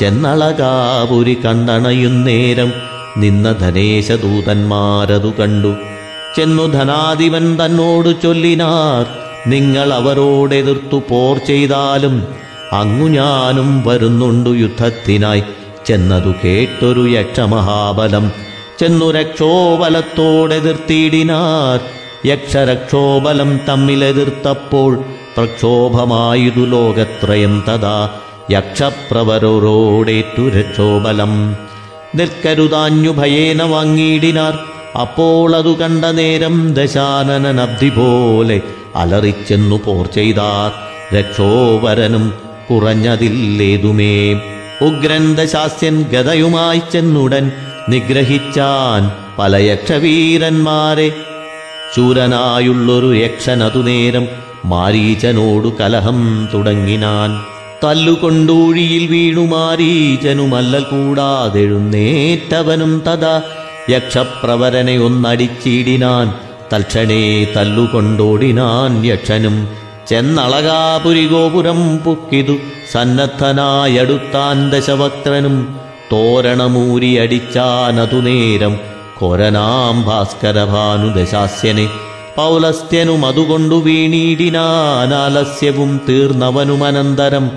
ചെന്നളകാപുരി 0.00 1.34
കണ്ടണയുന്നേരം 1.34 2.72
നിന്ന 3.16 3.52
ധനേശദൂതന്മാരതു 3.52 5.32
കണ്ടു. 5.40 5.76
ചെന്നു 6.36 6.66
ധനാധിപൻ 6.66 7.64
തന്നോട് 7.64 8.22
ചൊല്ലിനാർ 8.22 9.06
നിങ്ങൾ 9.50 9.92
അവരോടെതിർത്തു 9.92 11.02
പോർ 11.10 11.38
ചെയ്താലും 11.38 12.28
അങ്ങു 12.72 13.08
ഞാനും 13.08 13.82
വരുന്നുണ്ടു 13.86 14.50
യുദ്ധത്തിനായി 14.50 15.42
ചെന്നതു 15.86 16.34
കേട്ടൊരു 16.44 17.08
യക്ഷമഹാബലം. 17.08 18.32
ചെന്നു 18.80 19.10
രക്ഷോബലത്തോടെതിർത്തിയിടിനാർ 19.10 21.80
യക്ഷരക്ഷോബലം 22.26 23.60
തമ്മിലെതിർത്തപ്പോൾ 23.68 25.04
പ്രക്ഷോഭമായതു 25.36 26.60
ലോകത്രയം 26.60 27.64
തഥാ 27.68 28.08
യക്ഷപ്രവരോടേറ്റു 28.50 30.42
രക്ഷോബലം 30.42 31.56
നിൽക്കരുതാഞ്ഞു 32.14 33.10
ഭയേന 33.10 33.62
വാങ്ങിയിടിനാർ 33.62 34.58
അപ്പോൾ 34.98 35.56
അതു 35.56 35.68
കണ്ട 35.68 36.04
നേരം 36.04 36.74
ദശാനനബ്ധി 36.74 37.88
പോലെ 37.88 38.60
അലറിച്ചെന്നു 38.96 39.80
പോർ 39.84 40.06
ചെയ്താർ. 40.06 40.72
രക്ഷോവരനും 41.14 42.34
കുറഞ്ഞതില്ലേതുമേ? 42.70 44.40
ഉഗ്രന്ഥശാസ്യൻ 44.82 46.02
ഗതയുമായി 46.02 46.82
ചെന്നുടൻ 46.92 47.52
നിഗ്രഹിച്ചാൻ 47.88 49.12
പല 49.38 49.56
യക്ഷവീരന്മാരെ 49.56 51.12
ശൂരനായുള്ളൊരു 51.96 53.14
യക്ഷനതു 53.14 53.78
നേരം 53.78 54.28
മാരീചനോടു 54.64 55.72
കലഹം 55.80 56.48
തുടങ്ങിനാൻ. 56.54 57.40
തല്ലുകൊണ്ടൂഴിയിൽ 57.84 59.06
വീണു 59.06 59.40
മാരീചനുമല്ല 59.40 60.78
കൂടാതെഴുന്നേറ്റവനും 60.78 63.02
തഥാ 63.06 63.42
യക്ഷപ്രവരനെ 63.90 64.98
ഒന്നടിച്ചിടിനാൻ. 64.98 66.34
തൽക്ഷണേ 66.72 67.44
തല്ലുകൊണ്ടോടിനാൻ 67.44 69.06
യക്ഷനും. 69.06 69.68
ചെന്നളകാപുരി 70.08 71.26
ഗോപുരം 71.26 71.98
പുക്കിതു 71.98 72.56
സന്നദ്ധനായടുത്താൻ 72.92 74.70
ദശവക്രനും. 74.70 75.88
തോരണമൂരി 76.12 77.14
അടിച്ചാനതു 77.14 78.16
നേരം 78.16 78.97
കൊരനാം 79.20 80.02
ഭാസ്കരഭാനുദശാസ്യനെ 80.02 81.88
പൗലസ്ത്യനും 82.36 83.26
അതുകൊണ്ടു 83.26 83.74
വീണീടിനാനാലസ്യവും 83.74 86.00
തീർന്നവനുമനന്തരം 86.08 87.50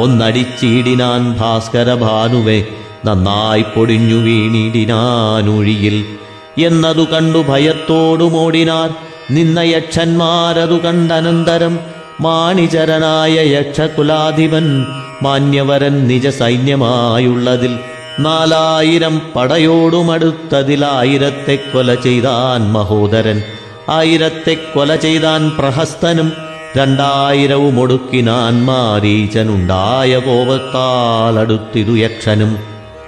ഒന്നടിച്ചീടിനാൻ 0.00 1.32
ഭാസ്കരഭാനുവെ 1.32 2.66
നന്നായി 3.06 3.62
പൊടിഞ്ഞു 3.62 4.14
വീണിടിനാനൊഴിയിൽ. 4.14 6.18
എന്നതു 6.58 7.06
കണ്ടു 7.12 7.38
ഭയത്തോടുമോടിനാർ 7.38 8.90
നിന്ന 9.30 9.58
യക്ഷന്മാരതു 9.58 10.74
കണ്ടനന്തരം 10.74 11.78
മാണിചരനായ 12.20 13.30
യക്ഷകുലാധിപൻ 13.30 14.86
മാന്യവരൻ 15.22 16.06
നിജ 16.06 16.28
സൈന്യമായുള്ളതിൽ 16.28 17.78
നാലായിരം 18.20 19.22
പടയോടുമടുത്തതിലായിരത്തെ 19.36 21.56
കൊല 21.56 21.94
ചെയ്താൻ 21.94 22.72
മഹോദരൻ. 22.72 23.42
ആയിരത്തെ 23.88 24.56
കൊല 24.74 24.96
ചെയ്താൻ 24.96 25.50
പ്രഹസ്തനും 25.50 26.32
രണ്ടായിരവും 26.76 27.80
ഒടുക്കിനാൻ 27.80 28.64
മാരീചനുണ്ടായ 28.64 30.18
കോപത്താൽ 30.18 31.38
അടുത്തിതു 31.38 31.96
യക്ഷനും. 31.96 32.56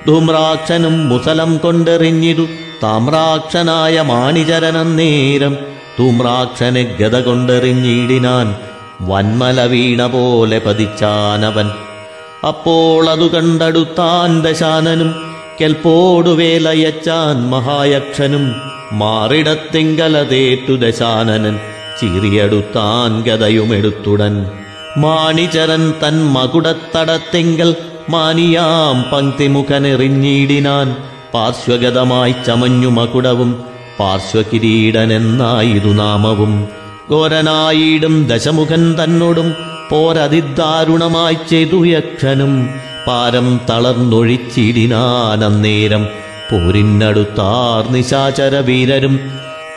ധൂമ്രാക്ഷനും 0.06 1.08
മുസലം 1.08 1.56
കൊണ്ടെറിഞ്ഞിതു 1.56 2.46
താമ്രാക്ഷനായ 2.82 4.00
മാണിചരനന്നേരം 4.00 5.56
ധൂമ്രാക്ഷനെ 5.98 6.96
ഗത 7.00 7.20
കൊണ്ടെറിഞ്ഞിടിനാൻ 7.20 8.56
വന്മല 9.00 9.64
വീണ 9.64 10.06
പോലെ 10.06 10.58
പതിച്ചാനവൻ. 10.58 11.87
അപ്പോൾ 12.46 13.10
അതു 13.10 13.26
കണ്ടടുത്താൻ 13.26 14.42
ദശാനനും 14.42 15.14
കെൽപ്പോടുവേലയച്ചാൻ 15.60 17.50
മഹായക്ഷനും 17.50 18.54
മാറിടത്തിങ്കലതേറ്റു 18.92 20.72
ദശാനനൻ 20.72 21.58
ചീറിയടുത്താൻ 22.00 23.22
ഗതയുമെടുത്തുടൻ. 23.22 24.50
മാണിചരൻ 24.96 25.94
തൻ 26.02 26.24
മകുടത്തടത്തിങ്കൽ 26.24 27.76
മാനിയാം 28.10 29.10
പങ്ക്തിമുഖനെറിഞ്ഞിടിനാൻ. 29.10 30.96
പാർശ്വഗതമായി 31.34 32.34
ചമഞ്ഞു 32.46 32.88
മകുടവും 32.88 33.64
പാർശ്വകിരീടനെന്നായിതു 34.00 35.88
നാമവും. 35.88 36.68
ഘോരനായിടും 37.10 38.26
ദശമുഖൻ 38.26 38.96
തന്നോടും 39.04 39.54
പോരതിദാരുണമായി 39.90 41.36
ചെയ്തു 41.50 41.86
യക്ഷനും 41.86 42.70
പാരം 43.06 43.60
തളർന്നൊഴിച്ചിടിനാൻ 43.70 45.44
അന്നേരം 45.44 46.04
പോരിന്നടുത്താർ 46.50 47.92
നിശാചര 47.92 48.56
വീരരും 48.56 49.20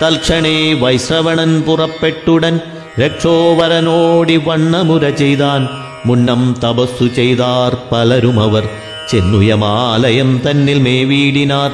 തൽക്ഷണേ 0.03 0.73
വൈശ്രവണൻ 0.73 1.61
പുറപ്പെട്ടുടൻ 1.61 2.59
രക്ഷോവരനോടി 2.99 4.41
വണ്ണമുര 4.47 5.09
ചെയ്താൻ 5.09 5.67
മുന്നം 6.05 6.55
തപസ്സു 6.63 7.07
ചെയ്താർ 7.07 7.77
പലരും 7.91 8.39
അവർ. 8.41 8.69
ചെന്നുയമാലയം 9.11 10.41
തന്നിൽ 10.49 10.79
മേവീടിനാർ. 10.79 11.71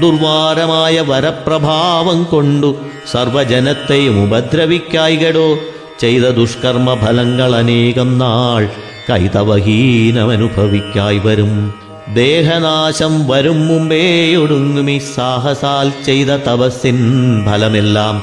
ദുർവാരമായ 0.00 1.00
വരപ്രഭാവം 1.00 2.24
കൊണ്ടു 2.24 2.76
സർവജനത്തെയും 3.12 4.22
ഉപദ്രവിക്കായികടോ 4.22 5.58
ചെയ്ത 6.00 6.22
ദുഷ്കർമ്മ 6.22 6.94
ഫലങ്ങൾ 6.94 7.56
അനേകം 7.56 8.18
നാൾ 8.18 8.68
കൈതവഹീനമനുഭവിക്കായി 9.10 11.18
വരും. 11.18 11.74
ദേഹനാശം 12.14 13.28
വരും 13.28 13.66
മുമ്പേ 13.66 14.36
ഒടുങ്ങുമി 14.36 15.00
സാഹസാൽ 15.16 15.92
ചെയ്ത 16.06 16.26
തപസ്സിൻ 16.26 16.98
ഫലമെല്ലാം 17.46 18.22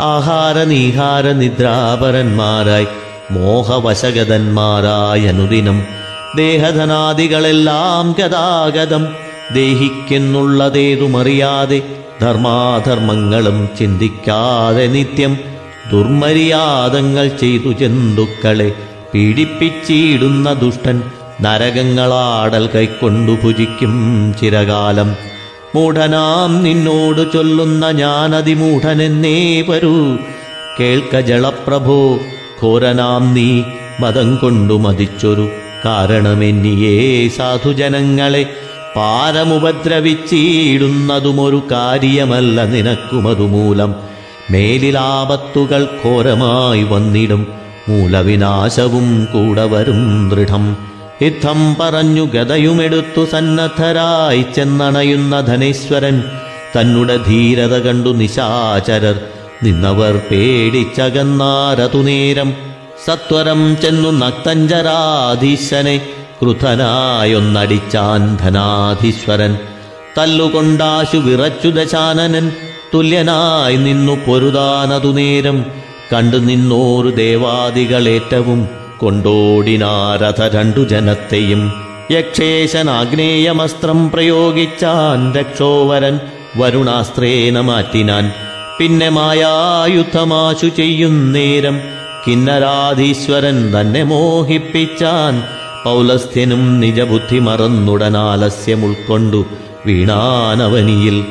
ആഹാര 0.00 0.64
നീഹാര 0.64 1.32
നിദ്രാപരന്മാരായി 1.32 2.86
മോഹവശഗതന്മാരായ 3.30 5.28
അനുദിനം. 5.28 5.82
ദേഹധനാദികളെല്ലാം 6.36 8.14
ഗതാഗതം 8.18 9.08
ദേഹിക്കുന്നുള്ളതേതുമറിയാതെ 9.54 11.82
ധർമാധർമ്മങ്ങളും 12.20 13.68
ചിന്തിക്കാതെ 13.78 14.86
നിത്യം 14.86 15.38
ദുർമര്യാദങ്ങൾ 15.92 17.28
ചെയ്തു 17.28 17.72
ജന്തുക്കളെ 17.72 18.72
പീഡിപ്പിച്ചിടുന്ന 19.14 20.52
ദുഷ്ടൻ 20.52 21.02
നരകങ്ങളാടൽ 21.40 22.68
കൈക്കൊണ്ടു 22.74 23.38
ഭുജിക്കും 23.42 24.34
ചിരകാലം. 24.40 25.16
മൂഢനാം 25.74 26.62
നിന്നോട് 26.62 27.32
ചൊല്ലുന്ന 27.32 27.90
ഞാനതിമൂഢനെന്നേ 27.90 29.60
വരൂ. 29.60 30.16
കേൾക്ക 30.80 31.20
ജളപ്രഭോ 31.20 32.18
ഘോരനാം 32.62 33.34
നീ 33.34 33.62
മതം 34.00 34.36
കൊണ്ടു 34.36 34.74
മതിച്ചൊരു 34.74 35.50
കാരണമെന്നിയേ 35.84 37.28
സാധുജനങ്ങളെ 37.28 38.46
പാരമുപദ്രവിച്ചിടുന്നതുമൊരു 38.96 41.62
കാര്യമല്ല 41.72 42.64
നിനക്കുമതുമൂലം. 42.64 44.17
മേലിലാപത്തുകൾ 44.50 45.88
ഘോരമായി 46.04 46.82
വന്നിടും. 46.82 47.46
മൂലവിനാശവും 47.88 49.28
കൂടെ 49.32 49.64
വരും 49.64 50.30
ദൃഢം. 50.30 50.76
യുദ്ധം 51.22 51.76
പറഞ്ഞു 51.80 52.24
ഗതയുമെടുത്തു 52.24 53.24
സന്നദ്ധരായി 53.24 54.44
ചെന്നണയുന്ന 54.56 55.40
ധനേശ്വരൻ. 55.40 56.22
തന്നുടെ 56.76 57.16
ധീരത 57.16 57.78
കണ്ടു 57.78 58.08
നിശാചരർ. 58.08 59.20
നിന്നവർ 59.62 60.22
പേടിച്ചകന്നാരതുനേരം. 60.30 62.54
സത്വരം 63.06 63.76
ചെന്നു 63.82 64.10
നക്തഞ്ചരാധീശനെ 64.10 66.06
ക്രുധനായൊന്നടിച്ചാൻ 66.42 68.36
ധനാധീശ്വരൻ. 68.36 69.58
തല്ലുകൊണ്ടാശു 70.18 71.16
വിറച്ചു 71.16 71.68
ദശാനനൻ. 71.68 72.52
തുല്യനായി 72.94 73.76
നിന്നു 73.76 74.12
പൊരുതാനതു 74.26 75.12
നേരം 75.12 75.64
കണ്ടു 76.12 76.36
നിന്നോരു 76.36 77.08
ദേവാദികളേറ്റവും 77.08 78.68
കൊണ്ടോടിനാരഥ 78.98 80.56
രണ്ടു 80.56 80.80
ജനത്തെയും. 80.80 81.72
യക്ഷേശൻ 82.10 82.90
ആഗ്നേയമസ്ത്രം 82.90 84.10
പ്രയോഗിച്ചാൻ 84.10 85.34
രക്ഷോവരൻ 85.34 86.20
വരുണാസ്ത്രേന 86.56 87.60
മാറ്റിനാൻ. 87.60 88.32
പിന്നെ 88.78 89.08
മായായുദ്ധമാശു 89.08 90.66
ചെയ്യുന്നേരം 90.66 91.80
കിന്നരാധീശ്വരൻ 92.26 93.80
തന്നെ 93.80 94.02
മോഹിപ്പിച്ചാൻ. 94.02 95.42
പൗലസ്ഥ്യനും 95.84 96.80
നിജബുദ്ധി 96.80 97.38
മറന്നുടനാലസ്യം 97.38 98.84
ഉൾക്കൊണ്ടു 98.84 99.44
വീണാനവനിയിൽ 99.86 101.24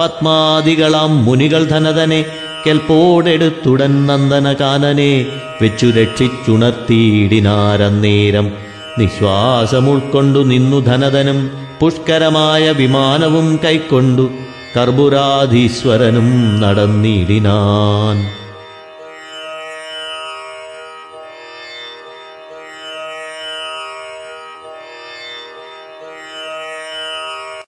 പത്മാദികളാം 0.00 1.24
മുനികൾ 1.24 1.64
ധനതനെ 1.64 2.24
കെൽപ്പോടെടുത്തുടൻ 2.66 4.06
നന്ദനകാനനെ 4.06 5.26
വെച്ചു 5.62 5.86
രക്ഷിച്ചുണർത്തിയിടിനാരന്നേരം 5.86 8.52
നിശ്വാസമുൾക്കൊണ്ടു 8.98 10.38
നിന്നു 10.38 10.80
ധനതനും 10.80 11.50
പുഷ്കരമായ 11.80 12.72
വിമാനവും 12.72 13.60
കൈക്കൊണ്ടു 13.64 14.30
കർബുരാധീശ്വരനും 14.76 16.60
നടന്നിടിനാൻ. 16.62 18.39